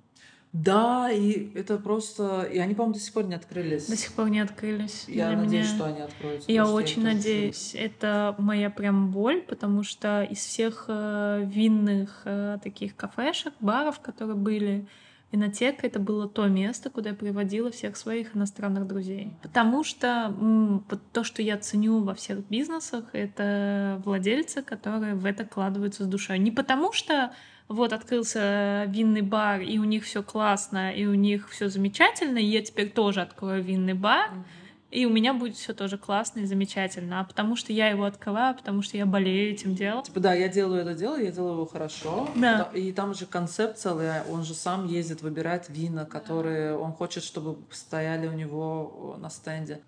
[0.51, 2.43] Да, и это просто...
[2.43, 3.87] И они, по-моему, до сих пор не открылись.
[3.87, 5.05] До сих пор не открылись.
[5.07, 6.51] Я Для надеюсь, меня- что они откроются.
[6.51, 7.71] Я очень тоже надеюсь.
[7.73, 14.35] Это моя прям боль, потому что из всех э, винных э, таких кафешек, баров, которые
[14.35, 14.85] были,
[15.33, 19.33] Винотека— это было то место, куда я приводила всех своих иностранных друзей.
[19.41, 25.43] Потому что вот то, что я ценю во всех бизнесах, это владельцы, которые в это
[25.43, 26.37] вкладываются с душой.
[26.37, 27.33] Не потому что
[27.67, 32.45] вот открылся винный бар, и у них все классно, и у них все замечательно, и
[32.45, 34.45] я теперь тоже открою винный бар, Мгм.
[34.93, 37.19] И у меня будет все тоже классно и замечательно.
[37.19, 40.03] А потому что я его открываю, потому что я болею этим делом.
[40.03, 42.29] Типа, да, я делаю это дело, я делаю его хорошо.
[42.35, 42.69] Да.
[42.73, 47.57] И там же концепт целый, он же сам ездит, выбирает вина, которые он хочет, чтобы
[47.71, 49.81] стояли у него на стенде.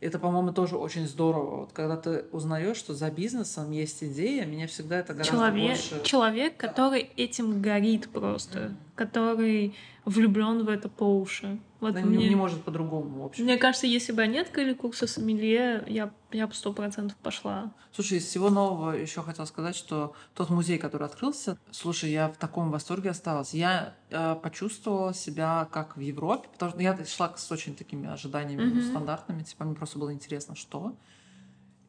[0.00, 1.60] Это, по-моему, тоже очень здорово.
[1.60, 6.02] Вот когда ты узнаешь, что за бизнесом есть идея, меня всегда это гораздо Человек, больше...
[6.02, 9.76] человек, который этим горит просто, который
[10.10, 11.58] влюблен в это по уши.
[11.80, 13.44] Вот Да, не, мне, не может по-другому, в общем.
[13.44, 17.72] мне кажется, если бы они открыли курсы сомелье, я, я бы сто процентов пошла.
[17.92, 22.36] Слушай, из всего нового еще хотела сказать, что тот музей, который открылся, слушай, я в
[22.36, 23.54] таком восторге осталась.
[23.54, 28.62] Я э, почувствовала себя как в Европе, потому что я шла с очень такими ожиданиями
[28.64, 28.82] Мгм.
[28.82, 30.94] стандартными, типа мне просто было интересно, что.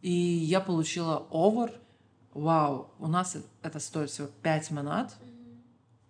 [0.01, 1.71] И я получила овер.
[2.33, 5.17] Вау, у нас это стоит всего 5 монат,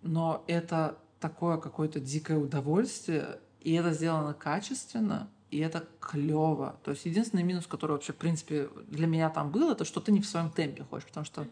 [0.02, 6.76] но это такое какое-то дикое удовольствие, и это сделано качественно, и это клево.
[6.84, 10.10] То есть единственный минус, который вообще, в принципе, для меня там был, это что ты
[10.12, 11.46] не в своем темпе ходишь, потому что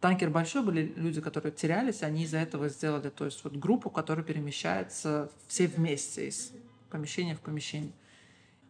[0.00, 4.24] танкер большой, были люди, которые терялись, они из-за этого сделали, то есть вот группу, которая
[4.24, 6.52] перемещается все вместе из
[6.90, 7.92] помещения в помещение.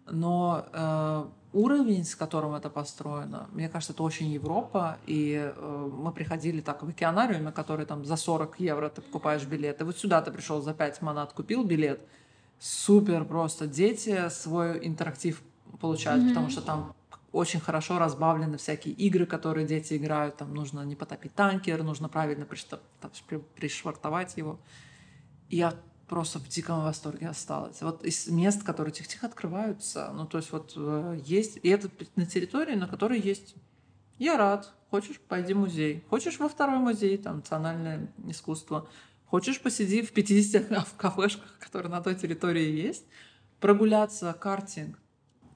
[0.06, 4.98] Но э, уровень, с которым это построено, мне кажется, это очень Европа.
[5.06, 9.80] И э, мы приходили так в океанариуме, который там за 40 евро ты покупаешь билет.
[9.80, 12.00] И вот сюда ты пришел за 5 монат, купил билет.
[12.58, 13.66] Супер просто.
[13.66, 15.42] Дети свой интерактив
[15.80, 16.28] получают, Мгм.
[16.30, 16.94] потому что там
[17.32, 20.36] очень хорошо разбавлены всякие игры, которые дети играют.
[20.36, 22.46] Там нужно не потопить танкер, нужно правильно
[23.56, 24.58] пришвартовать его.
[25.48, 25.74] И я
[26.14, 27.82] просто в диком восторге осталась.
[27.82, 32.24] Вот из мест, которые тихо-тихо открываются, ну, то есть вот э, есть, и это на
[32.24, 33.56] территории, на которой есть
[34.20, 34.72] я рад.
[34.90, 36.04] Хочешь, пойди в музей.
[36.08, 38.88] Хочешь во второй музей, там, национальное искусство.
[39.26, 43.06] Хочешь, посиди в 50 в кафешках, которые на той территории есть.
[43.58, 44.96] Прогуляться, картинг.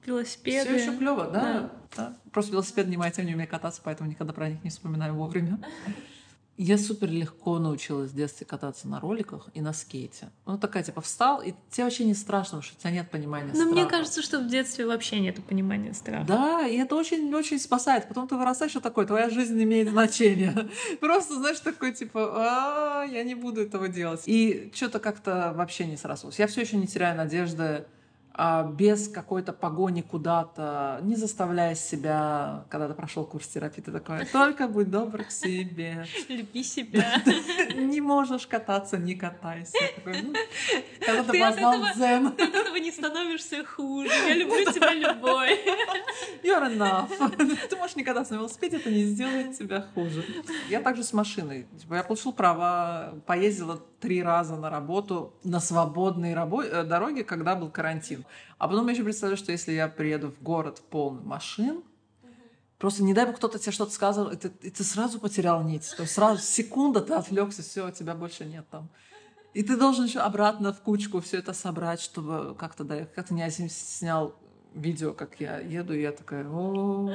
[0.05, 0.77] велосипеды.
[0.77, 1.41] Все еще клево, да?
[1.41, 1.71] Да.
[1.95, 2.17] да?
[2.33, 5.57] Просто велосипед не моя тема, не умею кататься, поэтому никогда про них не вспоминаю вовремя.
[6.61, 10.29] Я супер легко научилась в детстве кататься на роликах и на скейте.
[10.45, 13.53] Ну, такая, типа, встал, и тебе вообще не страшно, потому что у тебя нет понимания
[13.55, 13.89] Но мне страха.
[13.89, 16.25] кажется, что в детстве вообще нет понимания страха.
[16.27, 18.09] Да, и это очень-очень спасает.
[18.09, 20.53] Потом ты вырастаешь, что такое, твоя жизнь имеет значение.
[20.99, 24.23] Просто, знаешь, такой, типа, «А, я не буду этого делать.
[24.25, 26.39] И что-то как-то вообще не срослось.
[26.39, 27.85] Я все еще не теряю надежды
[28.77, 34.67] без какой-то погони куда-то, не заставляя себя, когда ты прошел курс терапии, ты такой, только
[34.67, 36.05] будь добр к себе.
[36.29, 37.21] Люби себя.
[37.75, 39.77] Не можешь кататься, не катайся.
[40.05, 40.33] Ну,
[41.05, 44.09] Когда ты познал дзен, Ты от этого не становишься хуже.
[44.09, 45.59] Я люблю тебя любой.
[46.43, 47.67] You're enough.
[47.69, 50.25] Ты можешь не кататься на велосипеде, это не сделает тебя хуже.
[50.69, 51.67] Я также с машиной.
[51.79, 57.55] Типа, Я получил права, поездила три раза на работу на свободной рабо- э, дороге, когда
[57.55, 58.25] был карантин.
[58.57, 61.83] А потом я еще представляю, что если я приеду в город полный машин,
[62.79, 65.93] Просто не дай бог кто-то тебе что-то сказал, и ты, и ты сразу потерял нить.
[65.97, 68.87] То есть сразу секунда ты отвлекся, все, тебя больше нет там.
[69.53, 73.13] И ты должен еще обратно в кучку все это собрать, чтобы как-то доехать.
[73.13, 74.33] Как-то я снял
[74.73, 77.11] видео, как я еду, и я такая, о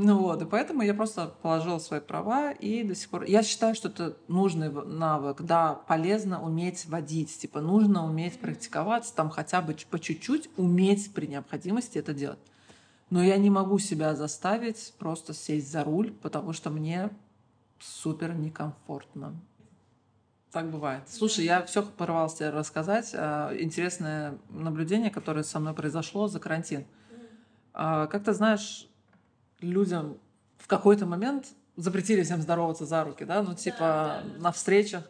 [0.00, 3.24] Ну вот, и поэтому я просто положила свои права, и до сих пор...
[3.24, 9.28] Я считаю, что это нужный навык, да, полезно уметь водить, типа нужно уметь практиковаться, там
[9.28, 12.38] хотя бы по чуть-чуть уметь при необходимости это делать.
[13.10, 17.10] Но я не могу себя заставить просто сесть за руль, потому что мне
[17.80, 19.34] супер некомфортно.
[20.52, 21.08] Так бывает.
[21.08, 23.10] Слушай, я все порвалась тебе рассказать.
[23.14, 26.86] а, Интересное наблюдение, которое со мной произошло за карантин.
[27.74, 28.87] А, Как ты знаешь,
[29.60, 30.18] людям
[30.58, 35.08] в какой-то момент запретили всем здороваться за руки, да, ну типа на встречах.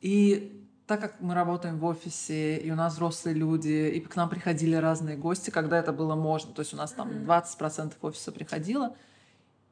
[0.00, 4.28] И так как мы работаем в офисе, и у нас взрослые люди, и к нам
[4.30, 8.96] приходили разные гости, когда это было можно, то есть у нас там 20% офиса приходило,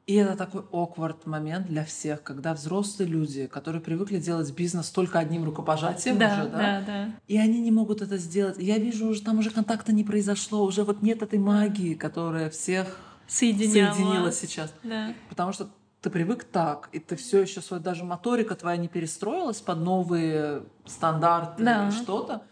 [0.05, 5.19] и это такой awkward момент для всех, когда взрослые люди, которые привыкли делать бизнес только
[5.19, 7.09] одним рукопожатием Да, уже, да, да, да.
[7.27, 8.57] и они не могут это сделать.
[8.59, 12.49] И Я вижу, уже там уже контакта не произошло, уже вот нет этой магии, которая
[12.49, 13.93] всех Соединяла.
[13.93, 14.73] соединила сейчас.
[14.83, 15.13] Да.
[15.29, 15.69] Потому что
[16.01, 20.63] ты привык так, и ты все еще свой, даже моторика твоя не перестроилась под новые
[20.85, 21.83] стандарты Да.
[21.85, 22.43] или что-то.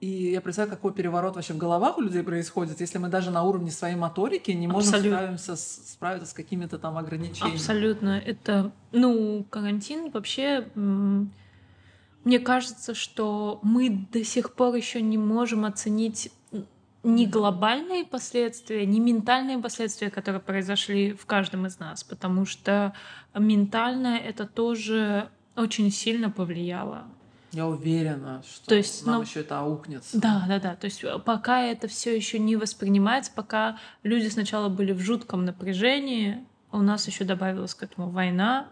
[0.00, 3.44] И я представляю, какой переворот вообще в головах у людей происходит, если мы даже на
[3.44, 5.18] уровне своей моторики не можем Абсолютно.
[5.18, 7.54] справимся с, справиться с какими-то там ограничениями.
[7.54, 8.18] Абсолютно.
[8.18, 10.66] Это, ну, карантин вообще...
[12.24, 16.30] Мне кажется, что мы до сих пор еще не можем оценить
[17.02, 22.94] ни глобальные последствия, ни ментальные последствия, которые произошли в каждом из нас, потому что
[23.34, 27.04] ментально это тоже очень сильно повлияло.
[27.52, 30.18] Я уверена, что То есть, нам ну, еще это аукнется.
[30.18, 30.74] Да, да, да.
[30.74, 35.44] То есть э, пока это все еще не воспринимается, пока люди сначала были в жутком
[35.44, 38.68] напряжении, у нас еще добавилась к этому война.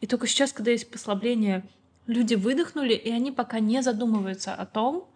[0.00, 1.64] И только сейчас, когда есть послабление,
[2.06, 5.08] люди выдохнули, и они пока не задумываются о том,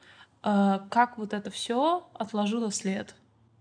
[0.47, 3.15] как вот это все отложило след.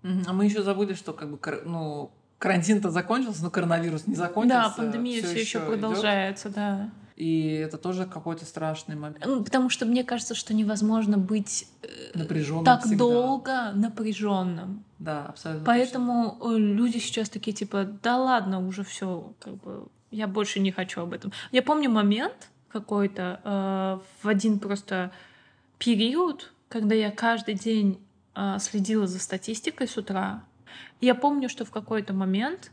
[0.03, 4.69] А мы еще забыли, что как бы ну, карантин-то закончился, но коронавирус не закончился.
[4.69, 6.89] Да, пандемия все еще продолжается, да.
[7.15, 9.23] И это тоже какой-то страшный момент.
[9.25, 12.97] Ну, Потому что мне кажется, что невозможно быть э, Напряженным так всегда.
[12.97, 14.83] долго напряженным.
[14.99, 15.65] Да, абсолютно.
[15.65, 20.71] Поэтому э, люди сейчас такие типа, да ладно, уже все, как бы, я больше не
[20.71, 21.31] хочу об этом.
[21.53, 25.11] Я помню момент какой-то э, в один просто
[25.77, 27.99] период, когда я каждый день
[28.35, 30.43] э, следила за статистикой с утра.
[31.01, 32.71] Я помню, что в какой-то момент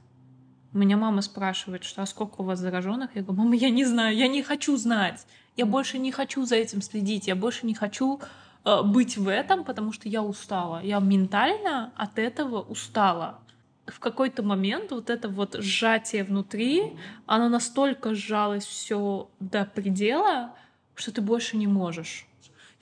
[0.72, 3.14] меня мама спрашивает, что а сколько у вас зараженных?
[3.14, 5.26] Я говорю, мама, я не знаю, я не хочу знать.
[5.57, 8.20] Я больше не хочу за этим следить, я больше не хочу
[8.64, 10.83] э, быть в этом, потому что я устала.
[10.83, 13.38] Я ментально от этого устала.
[13.87, 20.55] В какой-то момент вот это вот сжатие внутри, оно настолько сжалось все до предела,
[20.94, 22.26] что ты больше не можешь.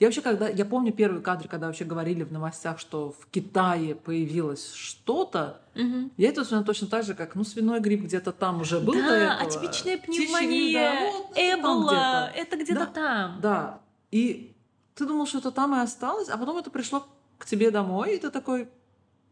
[0.01, 3.93] Я вообще, когда я помню первый кадр, когда вообще говорили в новостях, что в Китае
[3.93, 6.11] появилось что-то, Мгм.
[6.17, 9.01] я это вспоминаю точно так же, как ну свиной грипп где-то там уже был до
[9.03, 9.41] да, этого.
[9.47, 13.41] атипичная пневмония, да, вот, Эбола, это где-то Да, там.
[13.41, 13.81] Да.
[14.09, 14.55] И
[14.95, 17.05] ты думал, что это там и осталось, а потом это пришло
[17.37, 18.69] к тебе домой, и ты такой,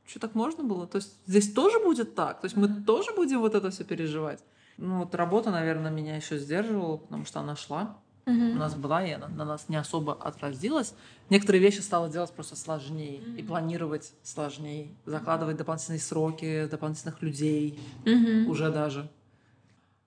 [0.05, 0.85] что так можно было?
[0.85, 2.41] То есть здесь тоже будет так?
[2.41, 4.43] То есть мы тоже будем вот это все переживать?
[4.77, 7.97] Ну вот работа, наверное, меня еще сдерживала, потому что она шла.
[8.29, 10.93] У нас была, и она на нас не особо отразилась.
[11.29, 13.21] Некоторые вещи стало делать просто сложнее.
[13.37, 14.89] И планировать сложнее.
[15.05, 18.49] Закладывать дополнительные сроки, дополнительных людей Мгм.
[18.49, 19.09] уже даже.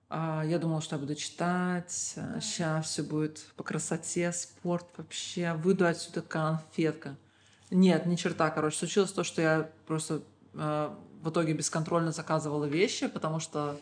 [0.09, 1.91] А, я думала, что я буду читать.
[1.91, 5.53] Сейчас все будет по красоте, спорт вообще.
[5.53, 7.15] Выйду отсюда конфетка.
[7.71, 8.77] Нет, ни черта, короче.
[8.77, 10.21] Случилось то, что я просто
[10.53, 13.79] э, в итоге бесконтрольно заказывала вещи, потому что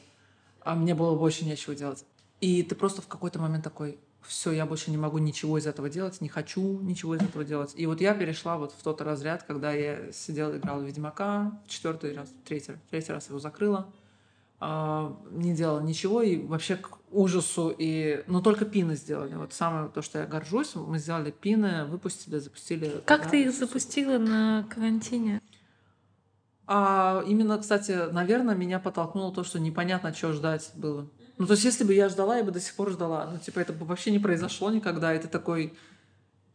[0.64, 2.06] а мне было больше нечего делать.
[2.40, 5.90] И ты просто в какой-то момент такой, все, я больше не могу ничего из этого
[5.90, 7.74] делать, не хочу ничего из этого делать.
[7.76, 12.16] И вот я перешла вот в тот разряд, когда я сидела, играла в Ведьмака, четвертый
[12.16, 13.92] раз, третий, третий раз его закрыла,
[14.60, 18.24] э, не делала ничего, и вообще к ужасу, и...
[18.28, 19.36] но только пины сделали.
[19.36, 23.02] Вот самое то, что я горжусь, мы сделали пины, выпустили, запустили.
[23.06, 25.42] Как да, ты их запустила на карантине?
[26.68, 31.06] А именно, кстати, наверное, меня подтолкнуло то, что непонятно, чего ждать было.
[31.42, 33.26] Ну, то есть, если бы я ждала, я бы до сих пор ждала.
[33.26, 35.16] Ну, типа, это бы вообще не произошло никогда.
[35.16, 35.74] И ты такой,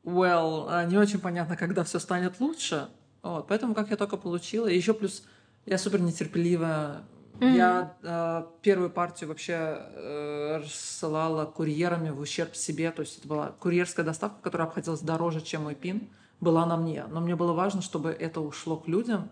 [0.04, 2.88] well, а, не очень понятно, когда все станет лучше.
[3.20, 4.68] Вот, поэтому как я только получила.
[4.68, 5.24] И еще плюс
[5.64, 7.02] я супер нетерпеливая.
[7.40, 7.56] Mm-hmm.
[7.56, 12.92] Я э, первую партию вообще э, рассылала курьерами в ущерб себе.
[12.92, 16.08] То есть это была курьерская доставка, которая обходилась дороже, чем мой пин,
[16.38, 17.06] была на мне.
[17.10, 19.30] Но мне было важно, чтобы это ушло к людям.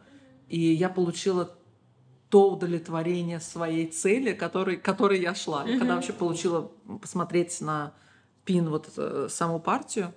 [0.49, 1.49] И я получила
[2.35, 5.65] то удовлетворение своей цели, который, которой я шла.
[5.65, 5.79] Mm-hmm.
[5.79, 7.93] Когда вообще получила посмотреть на
[8.45, 10.13] пин вот эту, саму партию,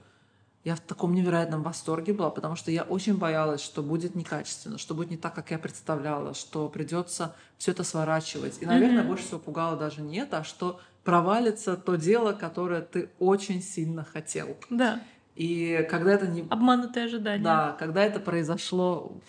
[0.64, 4.96] я в таком невероятном восторге была, потому что я очень боялась, что будет некачественно, что
[4.96, 8.64] будет не так, как я представляла, что придется все это сворачивать.
[8.64, 9.08] И, наверное, mm-hmm.
[9.08, 14.04] больше всего пугало даже не это, а что провалится то дело, которое ты очень сильно
[14.04, 14.58] хотел.
[14.72, 15.04] Да.
[15.36, 16.48] И когда это не...
[16.50, 17.44] Обманутые ожидания.
[17.44, 19.22] Да, когда это произошло,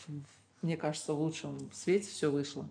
[0.63, 2.69] мне кажется, в лучшем свете все вышло.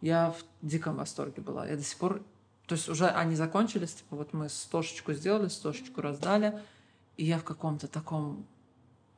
[0.00, 1.66] Я в диком восторге была.
[1.66, 2.22] Я до сих пор...
[2.66, 6.60] То есть уже они закончились, типа вот мы стошечку сделали, стошечку раздали,
[7.16, 8.44] и я в каком-то таком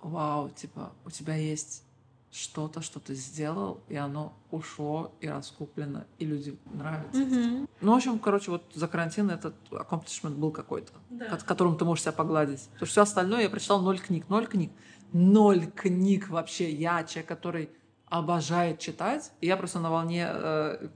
[0.00, 1.82] вау, типа у тебя есть
[2.30, 7.22] что-то, что ты сделал, и оно ушло и раскуплено, и людям нравится.
[7.22, 7.68] Mm-hmm.
[7.80, 11.38] Ну, в общем, короче, вот за карантин этот accomplishment был какой-то, да.
[11.38, 12.64] которым ты можешь себя погладить.
[12.72, 14.70] Потому что все остальное я прочитал ноль книг, ноль книг,
[15.12, 16.70] ноль книг вообще.
[16.70, 17.70] Я человек, который
[18.10, 19.32] обожает читать.
[19.40, 20.88] И я просто на волне э,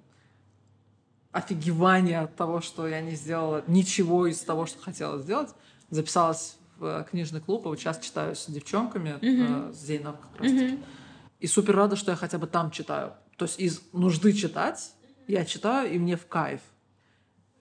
[1.33, 5.51] офигевания от того, что я не сделала ничего из того, что хотела сделать.
[5.91, 9.71] Записалась в э, книжный клуб, и вот сейчас читаю с девчонками, mm-hmm.
[9.71, 10.65] э, с Зейном как раз таки.
[10.65, 10.85] Mm-hmm.
[11.41, 13.15] И супер рада, что я хотя бы там читаю.
[13.37, 14.93] То есть из нужды читать
[15.27, 16.61] я читаю, и мне в кайф.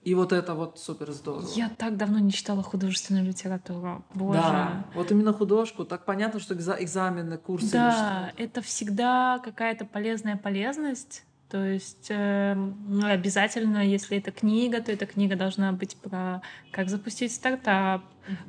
[0.02, 1.48] И вот это вот супер здорово.
[1.54, 4.04] Я так давно не читала художественную литературу.
[4.14, 4.40] Боже.
[4.40, 5.84] Да, вот именно художку.
[5.84, 7.70] Так понятно, что экзамены, курсы.
[7.70, 11.24] Да, это всегда какая-то полезная полезность.
[11.52, 12.56] То есть э,
[13.02, 16.40] обязательно, если это книга, то эта книга должна быть про
[16.70, 18.02] как запустить стартап,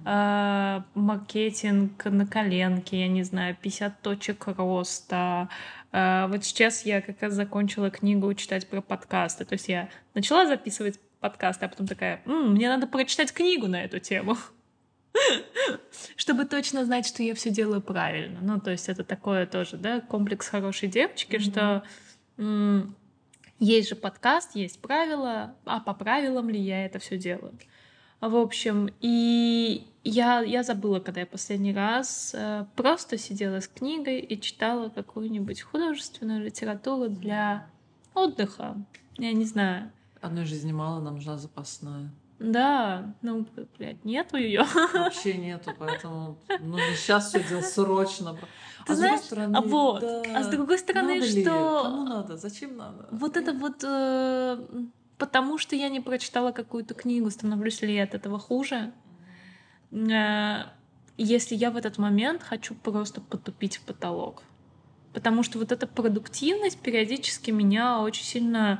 [0.05, 5.49] э, маркетинг на коленке, я не знаю, 50 точек роста.
[5.91, 9.43] Э, вот сейчас я как раз закончила книгу читать про подкасты.
[9.43, 13.81] То есть я начала записывать подкаста, а потом такая, М, мне надо прочитать книгу на
[13.83, 14.37] эту тему
[16.15, 18.39] чтобы точно знать, что я все делаю правильно.
[18.41, 21.83] Ну, то есть это такое тоже, да, комплекс хорошей девочки, что
[23.59, 27.53] есть же подкаст, есть правила, а по правилам ли я это все делаю?
[28.19, 34.19] В общем, и я, я забыла, когда я последний раз э, просто сидела с книгой
[34.19, 37.67] и читала какую-нибудь художественную литературу для
[38.13, 38.77] отдыха.
[39.17, 39.91] Я не знаю.
[40.23, 42.09] Одной жизни мало, нам нужна запасная.
[42.39, 43.45] Да, ну,
[43.77, 44.65] блядь, нету ее.
[44.93, 48.37] Вообще нету, поэтому нужно сейчас все делать срочно.
[48.85, 51.37] Ты а знаешь, с другой стороны, а вот, да, а с другой стороны, надо что...
[51.37, 51.43] Ли?
[51.43, 52.37] Кому надо?
[52.37, 53.09] Зачем надо?
[53.11, 53.83] Вот это вот...
[53.83, 54.65] Э,
[55.17, 58.93] потому что я не прочитала какую-то книгу, становлюсь ли я от этого хуже?
[59.91, 60.67] Э,
[61.17, 64.43] если я в этот момент хочу просто потупить в потолок.
[65.13, 68.79] Потому что вот эта продуктивность периодически меня очень сильно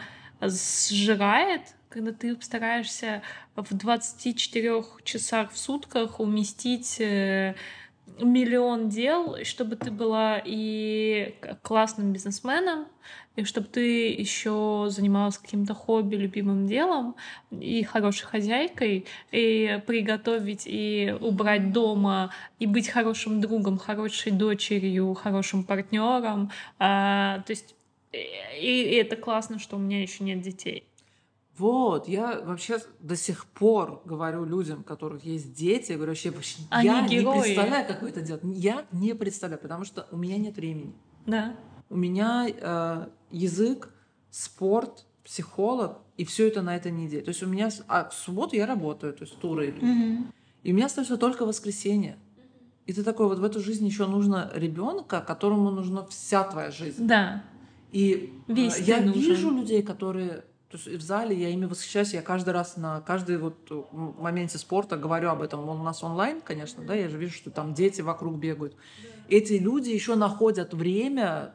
[0.50, 3.22] сжирает, когда ты стараешься
[3.56, 7.56] в 24 часах в сутках уместить э,
[8.20, 12.88] миллион дел, чтобы ты была и классным бизнесменом,
[13.36, 17.16] и чтобы ты еще занималась каким-то хобби, любимым делом,
[17.52, 25.64] и хорошей хозяйкой, и приготовить, и убрать дома, и быть хорошим другом, хорошей дочерью, хорошим
[25.64, 26.52] партнером.
[26.78, 27.76] А, то есть
[28.14, 30.88] и, это классно, что у меня еще нет детей.
[31.58, 36.34] Вот, я вообще до сих пор говорю людям, у которых есть дети, я говорю, вообще,
[36.72, 37.36] Они я герои.
[37.36, 38.48] не представляю, как вы это делаете.
[38.54, 40.94] Я не представляю, потому что у меня нет времени.
[41.28, 41.56] Да.
[41.90, 43.90] У меня э, язык,
[44.32, 47.22] спорт, психолог, и все это на этой неделе.
[47.22, 47.70] То есть у меня...
[47.88, 49.84] А в субботу я работаю, то есть туры идут.
[49.84, 50.26] Угу.
[50.64, 52.18] И у меня остается только воскресенье.
[52.86, 57.08] И ты такой, вот в эту жизнь еще нужно ребенка, которому нужна вся твоя жизнь.
[57.08, 57.44] Да.
[57.94, 59.14] И Весь я нужен.
[59.14, 60.44] вижу людей, которые...
[60.70, 64.58] То есть в зале я ими восхищаюсь, я каждый раз на каждый вот э, моменте
[64.58, 65.70] спорта говорю об этом.
[65.70, 68.76] Он у нас онлайн, конечно, да, я же вижу, что там дети вокруг бегают.
[69.30, 71.54] Эти люди еще находят время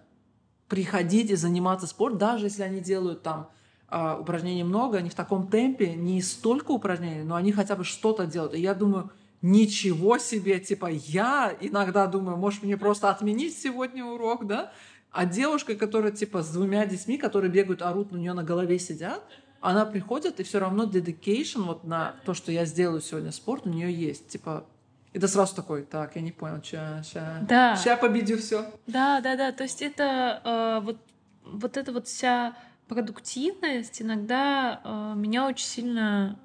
[0.69, 3.51] приходить и заниматься спортом, даже если они делают там
[3.89, 8.27] а, упражнений много, они в таком темпе, не столько упражнений, но они хотя бы что-то
[8.27, 8.55] делают.
[8.55, 9.11] И я думаю,
[9.41, 14.73] ничего себе, типа, я иногда думаю, может, мне просто отменить сегодня урок, да?
[15.11, 19.23] А девушка, которая, типа, с двумя детьми, которые бегают, орут, у нее на голове сидят,
[19.61, 23.71] она приходит, и все равно dedication вот на то, что я сделаю сегодня спорт, у
[23.71, 24.29] нее есть.
[24.29, 24.65] Типа,
[25.13, 27.77] и ты сразу такой, так, я не понял, ща, ща, Да.
[27.77, 28.65] ща победю все.
[28.87, 29.53] Да, да, да.
[29.53, 30.99] То есть это э, вот,
[31.45, 32.57] вот эта вот вся
[32.89, 36.39] продуктивность иногда э, меня очень сильно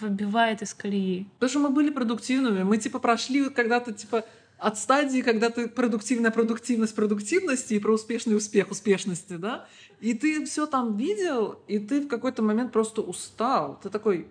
[0.00, 1.26] выбивает из колеи.
[1.38, 4.24] Потому что мы были продуктивными, мы типа прошли когда-то типа
[4.60, 9.66] от стадии, когда ты продуктивная продуктивность продуктивности и про успешный успех успешности, да,
[10.00, 13.78] и ты все там видел, и ты в какой-то момент просто устал.
[13.82, 14.26] Ты такой,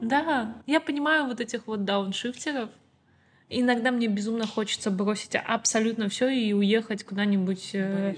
[0.00, 2.68] Да, я понимаю вот этих вот дауншифтеров.
[3.48, 8.16] Иногда мне безумно хочется бросить абсолютно все и уехать куда-нибудь э,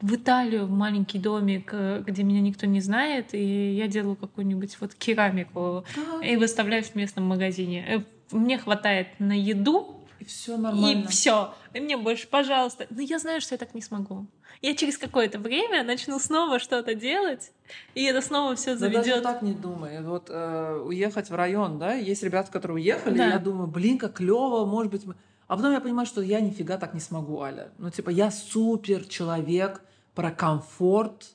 [0.00, 4.76] в Италию, в маленький домик, э, где меня никто не знает, и я делаю какую-нибудь
[4.80, 7.84] вот керамику да, и выставляю в местном магазине.
[7.86, 11.04] Э, Мне хватает на еду, и все нормально.
[11.04, 11.54] и все.
[11.74, 12.86] И мне больше, пожалуйста.
[12.90, 14.26] Но я знаю, что я так не смогу.
[14.62, 17.50] Я через какое-то время начну снова что-то делать,
[17.94, 19.22] и это снова все Да даже заведет.
[19.22, 20.02] так не думай.
[20.02, 23.28] Вот э, уехать в район, да, есть ребята, которые уехали, Да.
[23.28, 25.04] и я думаю, блин, как клево, может быть.
[25.06, 25.14] мы-
[25.48, 27.70] А потом я понимаю, что я нифига так не смогу, Аля.
[27.78, 29.82] Ну, типа, я супер человек
[30.14, 31.30] про комфорт,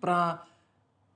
[0.00, 0.44] про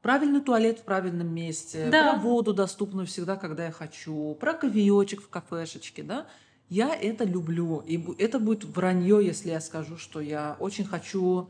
[0.02, 2.12] правильный туалет в правильном месте, Да.
[2.12, 6.26] про воду доступную всегда, когда я хочу, про кофеечек в кафешечке, да.
[6.68, 7.82] Я это люблю.
[7.86, 11.48] И это будет вранье, если я скажу, что я очень хочу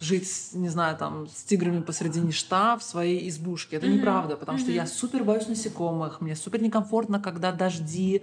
[0.00, 3.76] жить, не знаю, там, с тиграми посреди ништа в своей избушке.
[3.76, 8.22] Это неправда, потому что я супер боюсь насекомых, мне супер некомфортно, когда дожди,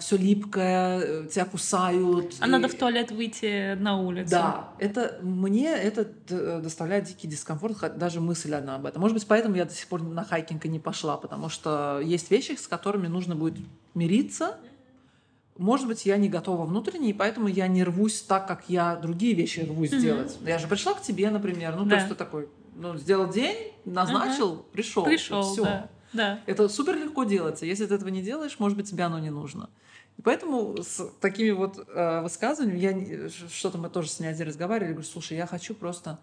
[0.00, 2.34] все липкое, э, тебя кусают.
[2.40, 4.30] А и- надо в туалет выйти на улицу.
[4.30, 9.00] Да, это мне это д- доставляет дикий дискомфорт, даже мысль одна об этом.
[9.00, 12.30] Может быть, поэтому я до сих пор на хайкинг и не пошла, потому что есть
[12.30, 13.54] вещи, с которыми нужно будет
[13.94, 14.56] мириться.
[15.56, 19.34] Может быть, я не готова внутренне, и поэтому я не рвусь так, как я другие
[19.34, 20.00] вещи рвусь Мгм.
[20.00, 20.36] сделать.
[20.44, 22.00] Я же пришла к тебе, например, ну Да.
[22.00, 25.62] то ты такой, ну сделал день, назначил, пришел, Пришел, все.
[25.64, 25.90] да.
[26.12, 26.40] Да.
[26.46, 27.66] Это супер легко делается.
[27.66, 29.68] Если ты этого не делаешь, может быть, тебе оно не нужно.
[30.16, 32.78] И поэтому с такими вот э, высказываниями,
[33.24, 36.20] я что-то мы тоже с Нядей разговаривали, говорю, слушай, я хочу просто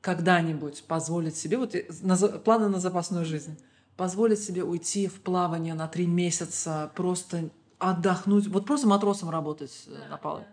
[0.00, 3.58] когда-нибудь позволить себе, вот на планы на запасную жизнь,
[3.96, 10.08] позволить себе уйти в плавание на три месяца, просто отдохнуть, вот просто матросом работать э,
[10.10, 10.46] на палубе.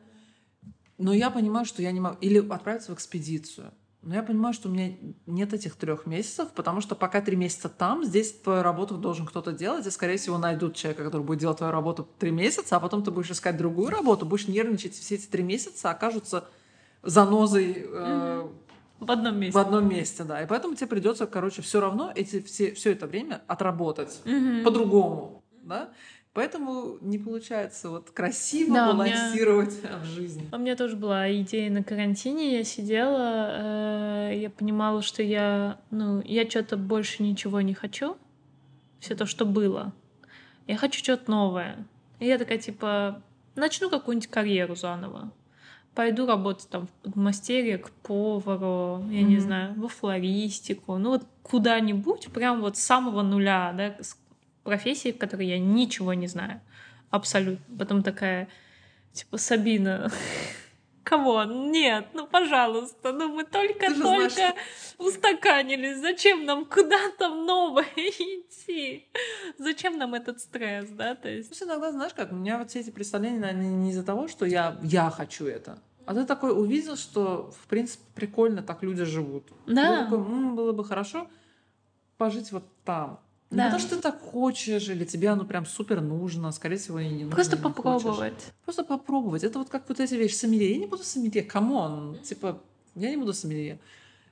[0.98, 2.18] Но я понимаю, что я не могу...
[2.22, 3.72] Или отправиться в экспедицию.
[4.02, 4.96] Но я понимаю, что у меня
[5.26, 9.54] нет этих трех месяцев, потому что пока три месяца там, здесь твою работу должен кто-то
[9.54, 13.02] делать, и, скорее всего, найдут человека, который будет делать твою работу три месяца, а потом
[13.04, 16.44] ты будешь искать другую работу, будешь нервничать все эти три месяца, окажутся
[17.02, 18.48] занозой э,
[19.00, 19.58] В одном месте.
[19.58, 20.42] в одном месте, да.
[20.44, 24.64] И поэтому тебе придется, короче, все равно эти, все, все это время отработать Мгм.
[24.66, 25.92] по-другому, да.
[26.34, 30.50] Поэтому не получается вот красиво Да, у меня- балансировать в жизни.
[30.52, 32.58] У меня тоже была идея на карантине.
[32.58, 38.18] Я сидела, э, я понимала, что я, ну, я что-то больше ничего не хочу.
[39.00, 39.94] Все то, что было.
[40.66, 41.86] Я хочу что-то новое.
[42.20, 43.22] И я такая, типа,
[43.56, 45.32] начну какую-нибудь карьеру заново.
[45.94, 49.40] Пойду работать там в мастере к повару, я не Мгм.
[49.42, 50.98] знаю, во флористику.
[50.98, 54.18] Ну вот куда-нибудь, прям вот с самого нуля, да, с
[54.64, 56.62] профессии, в которой я ничего не знаю.
[57.10, 57.78] Абсолютно.
[57.78, 58.48] Потом такая,
[59.12, 60.12] типа, Сабина,
[61.04, 61.44] кого?
[61.44, 64.56] Нет, ну пожалуйста, ну мы только-только
[64.98, 66.00] устаканились.
[66.00, 69.08] Зачем нам куда-то новое идти?
[69.58, 71.16] Зачем нам этот стресс, да?
[71.16, 71.50] То есть...
[71.50, 74.46] Есть иногда, знаешь как, у меня вот все эти представления, наверное, не из-за того, что
[74.46, 75.80] я, я хочу это.
[76.06, 79.46] А ты такой увидел, что, в принципе, прикольно так люди живут.
[79.68, 80.00] Да.
[80.00, 81.30] ты такой, «М, было бы хорошо
[82.18, 83.20] пожить вот там.
[83.54, 83.66] Не Да.
[83.66, 87.24] потому что ты так хочешь, или тебе оно прям супер нужно, скорее всего, и не
[87.24, 87.32] нужно.
[87.32, 87.76] Просто не хочешь.
[87.76, 88.54] попробовать.
[88.66, 89.44] Просто попробовать.
[89.44, 90.34] Это вот как вот эти вещи.
[90.36, 90.72] Сомелье.
[90.72, 91.44] Я не буду сомелье.
[91.44, 92.18] Come on.
[92.24, 92.60] Типа,
[92.96, 93.80] я не буду сомелье.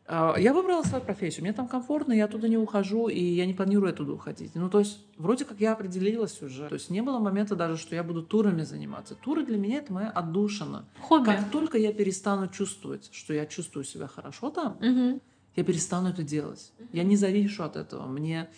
[0.08, 1.44] А, Я выбрала свою профессию.
[1.44, 4.52] Мне там комфортно, я оттуда не ухожу, и я не планирую оттуда уходить.
[4.56, 6.68] Ну, то есть, вроде как я определилась уже.
[6.68, 9.16] То есть, не было момента даже, что я буду турами заниматься.
[9.16, 10.86] Туры для меня— это моя отдушина.
[11.00, 11.26] Хобби.
[11.26, 15.22] Как только я перестану чувствовать, что я чувствую себя хорошо там, Мгм.
[15.56, 16.74] я перестану это делать.
[16.92, 18.06] Я не завишу от этого.
[18.08, 18.50] Мне,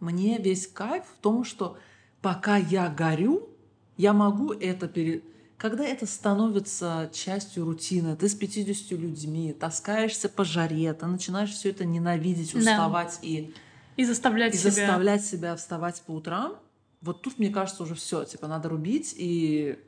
[0.00, 1.78] мне весь кайф в том, что
[2.22, 3.48] пока я горю,
[3.96, 5.22] я могу это пере...
[5.56, 11.70] когда это становится частью рутины, ты с 50 людьми таскаешься по жаре, ты начинаешь все
[11.70, 13.28] это ненавидеть, уставать да.
[13.28, 13.52] и,
[13.96, 14.70] и заставлять и себя.
[14.70, 16.56] заставлять себя вставать по утрам,
[17.02, 19.78] вот тут, мне кажется, уже все, типа, надо рубить и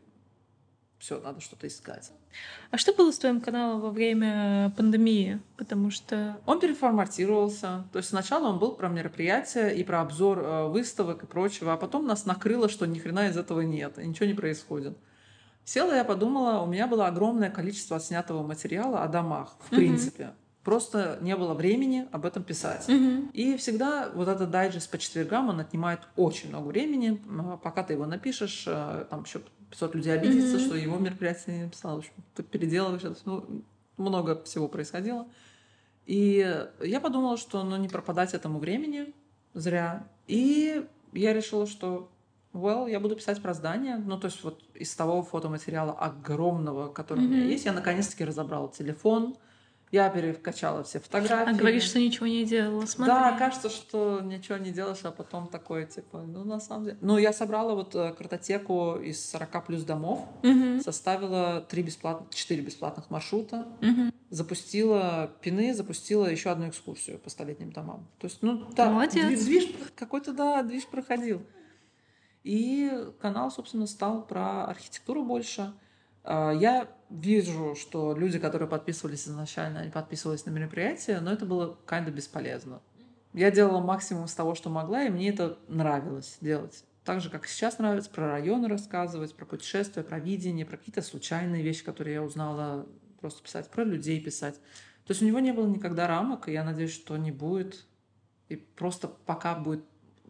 [1.02, 2.12] все, надо что-то искать.
[2.70, 5.40] А что было с твоим каналом во время пандемии?
[5.56, 6.38] Потому что...
[6.46, 7.84] Он переформатировался.
[7.92, 11.76] То есть сначала он был про мероприятия и про обзор э, выставок и прочего, а
[11.76, 14.96] потом нас накрыло, что ни хрена из этого нет, и ничего не происходит.
[15.64, 19.76] Села я подумала, у меня было огромное количество отснятого материала о домах, в mm-hmm.
[19.76, 20.30] принципе.
[20.62, 22.88] Просто не было времени об этом писать.
[22.88, 23.32] Mm-hmm.
[23.32, 27.20] И всегда вот этот дайджест по четвергам, он отнимает очень много времени.
[27.64, 29.40] Пока ты его напишешь, э, там еще
[29.72, 30.66] 500 людей обидится, mm-hmm.
[30.66, 31.96] что его мероприятие не написал.
[31.96, 33.16] В общем, ты переделываешь это.
[33.24, 33.64] Ну,
[33.96, 35.26] много всего происходило.
[36.06, 39.14] И я подумала, что ну, не пропадать этому времени
[39.54, 40.06] зря.
[40.26, 42.10] И я решила, что
[42.52, 43.96] well, я буду писать про здание.
[43.96, 47.26] Ну, то есть вот из того фотоматериала огромного, который mm-hmm.
[47.26, 49.36] у меня есть, я наконец-таки разобрала телефон,
[49.92, 51.54] я перекачала все фотографии.
[51.54, 53.12] А говоришь, что ничего не делала, смотри.
[53.12, 56.98] Да, кажется, что ничего не делаешь, а потом такое, типа, ну, на самом деле...
[57.02, 60.80] Ну, я собрала вот э, картотеку из 40 плюс домов, угу.
[60.80, 62.34] составила 3 бесплат...
[62.34, 64.14] 4 бесплатных маршрута, угу.
[64.30, 68.08] запустила пины, запустила еще одну экскурсию по столетним домам.
[68.18, 69.44] То есть, ну, да, Молодец.
[69.44, 71.42] движ какой-то, да, движ проходил.
[72.44, 72.90] И
[73.20, 75.74] канал, собственно, стал про архитектуру больше.
[76.24, 81.78] А, я вижу, что люди, которые подписывались изначально, они подписывались на мероприятие, но это было
[81.86, 82.80] kind of бесполезно.
[83.34, 86.84] Я делала максимум из того, что могла, и мне это нравилось делать.
[87.04, 91.62] Так же, как сейчас нравится про районы рассказывать, про путешествия, про видение, про какие-то случайные
[91.62, 92.86] вещи, которые я узнала,
[93.20, 94.56] просто писать, про людей писать.
[95.06, 97.86] То есть у него не было никогда рамок, и я надеюсь, что не будет.
[98.48, 99.84] И просто пока будет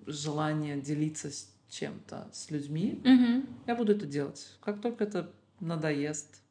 [0.07, 3.47] желание делиться с чем-то, с людьми, угу.
[3.67, 4.57] я буду это делать.
[4.61, 5.31] Как только это
[5.61, 6.42] надоест,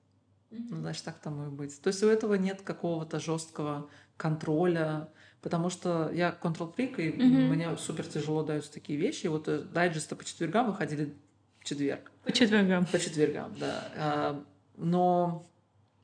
[0.52, 1.82] ну, значит, так тому и быть.
[1.82, 5.10] То есть у этого нет какого-то жесткого контроля,
[5.42, 7.48] потому что я контрол-фрик, и mm-hmm.
[7.48, 9.28] мне супер тяжело даются такие вещи.
[9.28, 11.16] Вот э, дайджесты по четвергам выходили
[11.60, 12.12] в четверг.
[12.24, 12.86] По четвергам.
[12.86, 13.92] По четвергам, да.
[13.96, 14.44] А,
[14.78, 15.46] но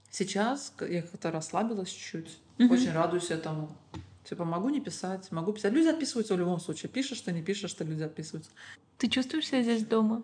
[0.10, 2.40] сейчас я как-то расслабилась чуть-чуть.
[2.58, 2.72] Mm-hmm.
[2.72, 3.76] Очень радуюсь этому.
[4.24, 5.74] Типа, могу не писать, могу писать.
[5.74, 6.90] Люди отписываются в любом случае.
[6.90, 8.52] Пишешь ты, не пишешь ты, люди отписываются.
[8.98, 10.24] Ты чувствуешь себя здесь дома?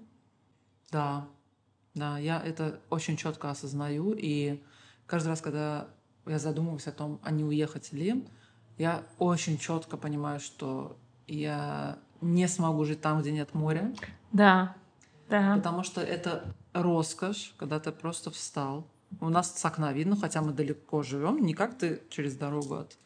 [0.91, 1.27] Да.
[1.95, 4.63] Да, я это очень четко осознаю, и
[5.05, 5.87] каждый раз, когда
[6.25, 8.25] я задумываюсь о том, а не уехать ли,
[8.77, 13.93] я очень четко понимаю, что я не смогу жить там, где нет моря.
[14.31, 14.75] Да,
[15.29, 15.55] да.
[15.55, 18.87] Потому что это роскошь, когда ты просто встал.
[19.21, 22.97] У нас с окна видно, хотя мы далеко живем, не как ты через дорогу от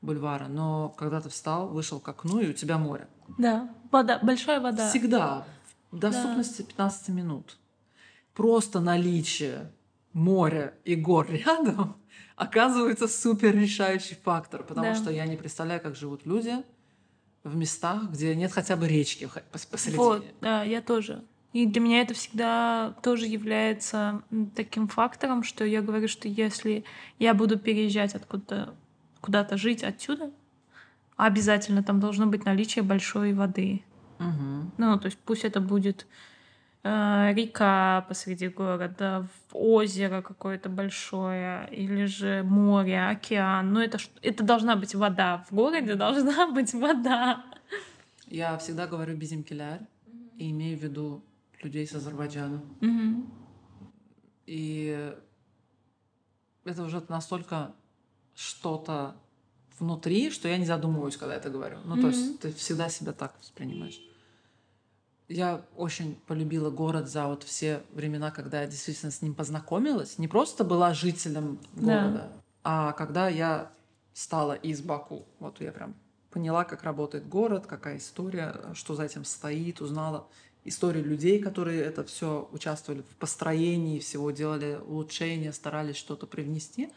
[0.00, 3.06] бульвара, но когда ты встал, вышел к окну, и у тебя море.
[3.38, 4.88] Да, вода, большая вода.
[4.88, 5.46] Всегда.
[5.90, 6.68] В доступности да.
[6.68, 7.58] 15 минут
[8.34, 9.70] просто наличие
[10.12, 11.96] моря и гор рядом
[12.36, 14.94] оказывается супер решающий фактор, потому да.
[14.94, 16.56] что я не представляю, как живут люди
[17.44, 19.28] в местах, где нет хотя бы речки
[19.70, 20.04] посередине.
[20.04, 21.24] Вот, да, я тоже.
[21.52, 24.22] И для меня это всегда тоже является
[24.54, 26.84] таким фактором, что я говорю, что если
[27.18, 28.74] я буду переезжать откуда-то
[29.20, 30.32] куда-то жить отсюда,
[31.16, 33.84] обязательно там должно быть наличие большой воды.
[34.18, 34.72] Угу.
[34.78, 36.06] Ну, то есть пусть это будет
[36.84, 43.72] река посреди города, озеро какое-то большое, или же море, океан.
[43.72, 45.44] Ну, это, это должна быть вода.
[45.48, 47.44] В городе должна быть вода.
[48.26, 49.80] Я всегда говорю безимкеляр
[50.38, 51.22] и имею в виду
[51.62, 52.62] людей с Азербайджана.
[52.80, 53.26] Mm-hmm.
[54.46, 55.14] И
[56.64, 57.74] это уже настолько
[58.34, 59.14] что-то
[59.78, 61.78] внутри, что я не задумываюсь, когда это говорю.
[61.84, 62.00] Ну, mm-hmm.
[62.00, 64.00] то есть ты всегда себя так воспринимаешь
[65.32, 70.18] я очень полюбила город за вот все времена, когда я действительно с ним познакомилась.
[70.18, 72.32] Не просто была жителем города, да.
[72.64, 73.70] а когда я
[74.14, 75.24] стала из Баку.
[75.38, 75.94] Вот я прям
[76.30, 80.26] поняла, как работает город, какая история, что за этим стоит, узнала
[80.64, 86.90] историю людей, которые это все участвовали в построении всего, делали улучшения, старались что-то привнести.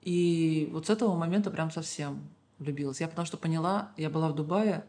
[0.00, 2.20] И вот с этого момента прям совсем
[2.58, 3.00] влюбилась.
[3.00, 4.84] Я потому что поняла, я была в Дубае,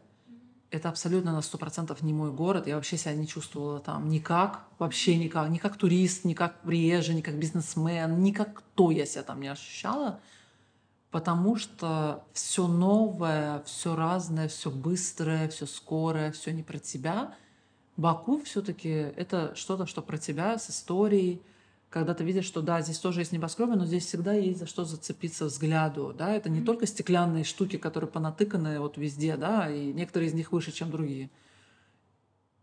[0.72, 2.66] это абсолютно на сто процентов не мой город.
[2.66, 5.50] Я вообще себя не чувствовала там никак, вообще никак.
[5.50, 9.40] Ни как турист, ни как приезжий, ни как бизнесмен, ни как кто я себя там
[9.40, 10.18] не ощущала.
[11.10, 17.34] Потому что все новое, все разное, все быстрое, все скорое, все не про тебя.
[17.98, 21.42] Баку все-таки это что-то, что про тебя с историей,
[21.92, 24.84] когда ты видишь, что да, здесь тоже есть небоскребы, но здесь всегда есть за что
[24.84, 26.64] зацепиться взгляду, да, это не mm-hmm.
[26.64, 31.30] только стеклянные штуки, которые понатыканы вот везде, да, и некоторые из них выше, чем другие.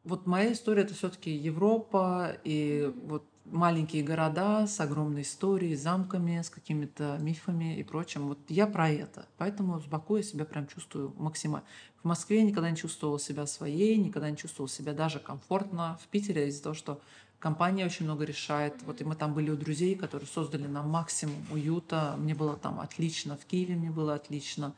[0.03, 6.49] Вот моя история это все-таки Европа и вот маленькие города с огромной историей, замками, с
[6.49, 8.27] какими-то мифами и прочим.
[8.27, 9.27] Вот я про это.
[9.37, 11.67] Поэтому в Баку я себя прям чувствую максимально.
[12.01, 15.99] В Москве я никогда не чувствовала себя своей, никогда не чувствовала себя даже комфортно.
[16.01, 17.01] В Питере из-за того, что
[17.39, 18.75] компания очень много решает.
[18.85, 22.15] Вот и мы там были у друзей, которые создали нам максимум уюта.
[22.17, 23.37] Мне было там отлично.
[23.37, 24.73] В Киеве мне было отлично.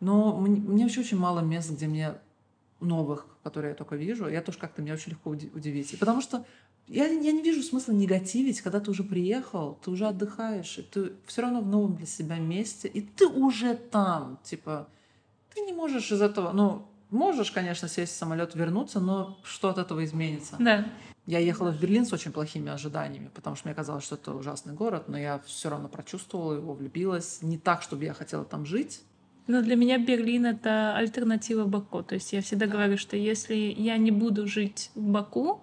[0.00, 2.14] Но мне, мне вообще очень мало мест, где мне
[2.80, 4.28] новых, которые я только вижу.
[4.28, 5.98] Я тоже как-то меня очень легко удивить.
[5.98, 6.44] Потому что
[6.86, 11.12] я, я не вижу смысла негативить, когда ты уже приехал, ты уже отдыхаешь, и ты
[11.26, 14.38] все равно в новом для себя месте, и ты уже там.
[14.42, 14.88] Типа,
[15.54, 19.78] ты не можешь из этого, ну, можешь, конечно, сесть в самолет, вернуться, но что от
[19.78, 20.56] этого изменится?
[20.58, 20.84] Да.
[21.26, 24.74] Я ехала в Берлин с очень плохими ожиданиями, потому что мне казалось, что это ужасный
[24.74, 27.38] город, но я все равно прочувствовала его, влюбилась.
[27.40, 29.02] Не так, чтобы я хотела там жить,
[29.46, 32.02] но для меня Берлин— это альтернатива Баку.
[32.02, 35.60] То есть я всегда говорю, что если я не буду жить в Баку,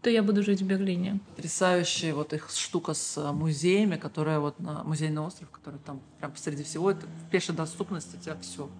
[0.00, 1.20] то я буду жить в Берлине.
[1.36, 6.32] Потрясающая вот их штука с э, музеями, которая вот на музейный остров, который там прям
[6.32, 8.70] посреди всего, это в пешей доступности, у тебя все.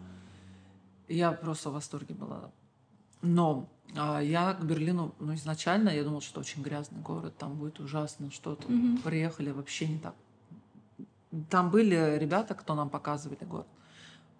[1.08, 2.50] Я просто в восторге была.
[3.20, 8.30] Но я к Берлину, ну, изначально я думала, что очень грязный город, там будет ужасно,
[8.30, 8.68] что-то.
[8.68, 9.02] Mm-hmm.
[9.02, 10.14] Приехали вообще не так.
[11.48, 13.66] Там были ребята, кто нам показывали город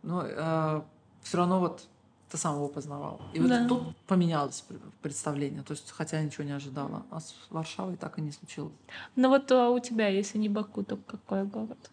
[0.03, 0.82] но э,
[1.22, 1.86] все равно вот
[2.28, 3.20] ты сам его познавал.
[3.32, 3.66] И вот да.
[3.66, 4.64] тут поменялось
[5.03, 5.62] представление.
[5.62, 7.05] То есть, хотя я ничего не ожидала.
[7.11, 8.72] А с Варшавой так и не случилось.
[9.16, 11.90] Ну вот а у тебя, если не Баку, то какой город?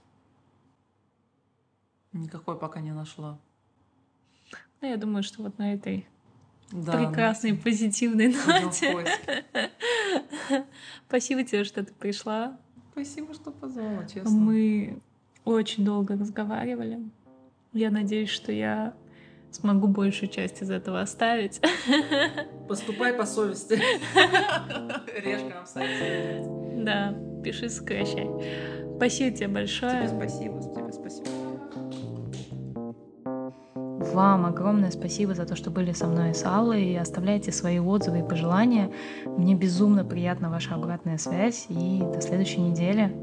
[2.13, 3.37] Никакой пока не нашла.
[4.81, 6.07] Ну, я думаю, что вот на этой
[6.71, 9.05] да, прекрасной, ну, позитивной ноте.
[11.07, 12.57] Спасибо тебе, что ты пришла.
[12.91, 14.29] Спасибо, что позвала, честно.
[14.29, 14.99] Мы
[15.45, 16.99] очень долго разговаривали.
[17.73, 18.93] Я надеюсь, что я
[19.51, 21.61] смогу большую часть из этого оставить.
[22.67, 23.73] Поступай по совести.
[25.19, 26.83] Режь сайт.
[26.83, 28.27] Да, пиши, сокращай.
[28.97, 30.07] Спасибо тебе большое.
[30.07, 31.36] Тебе спасибо, тебе спасибо.
[34.13, 38.19] Вам огромное спасибо за то, что были со мной с Аллой и оставляйте свои отзывы
[38.19, 38.91] и пожелания.
[39.25, 43.15] Мне безумно приятна ваша обратная связь и до следующей недели.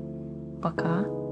[0.62, 1.23] Пока.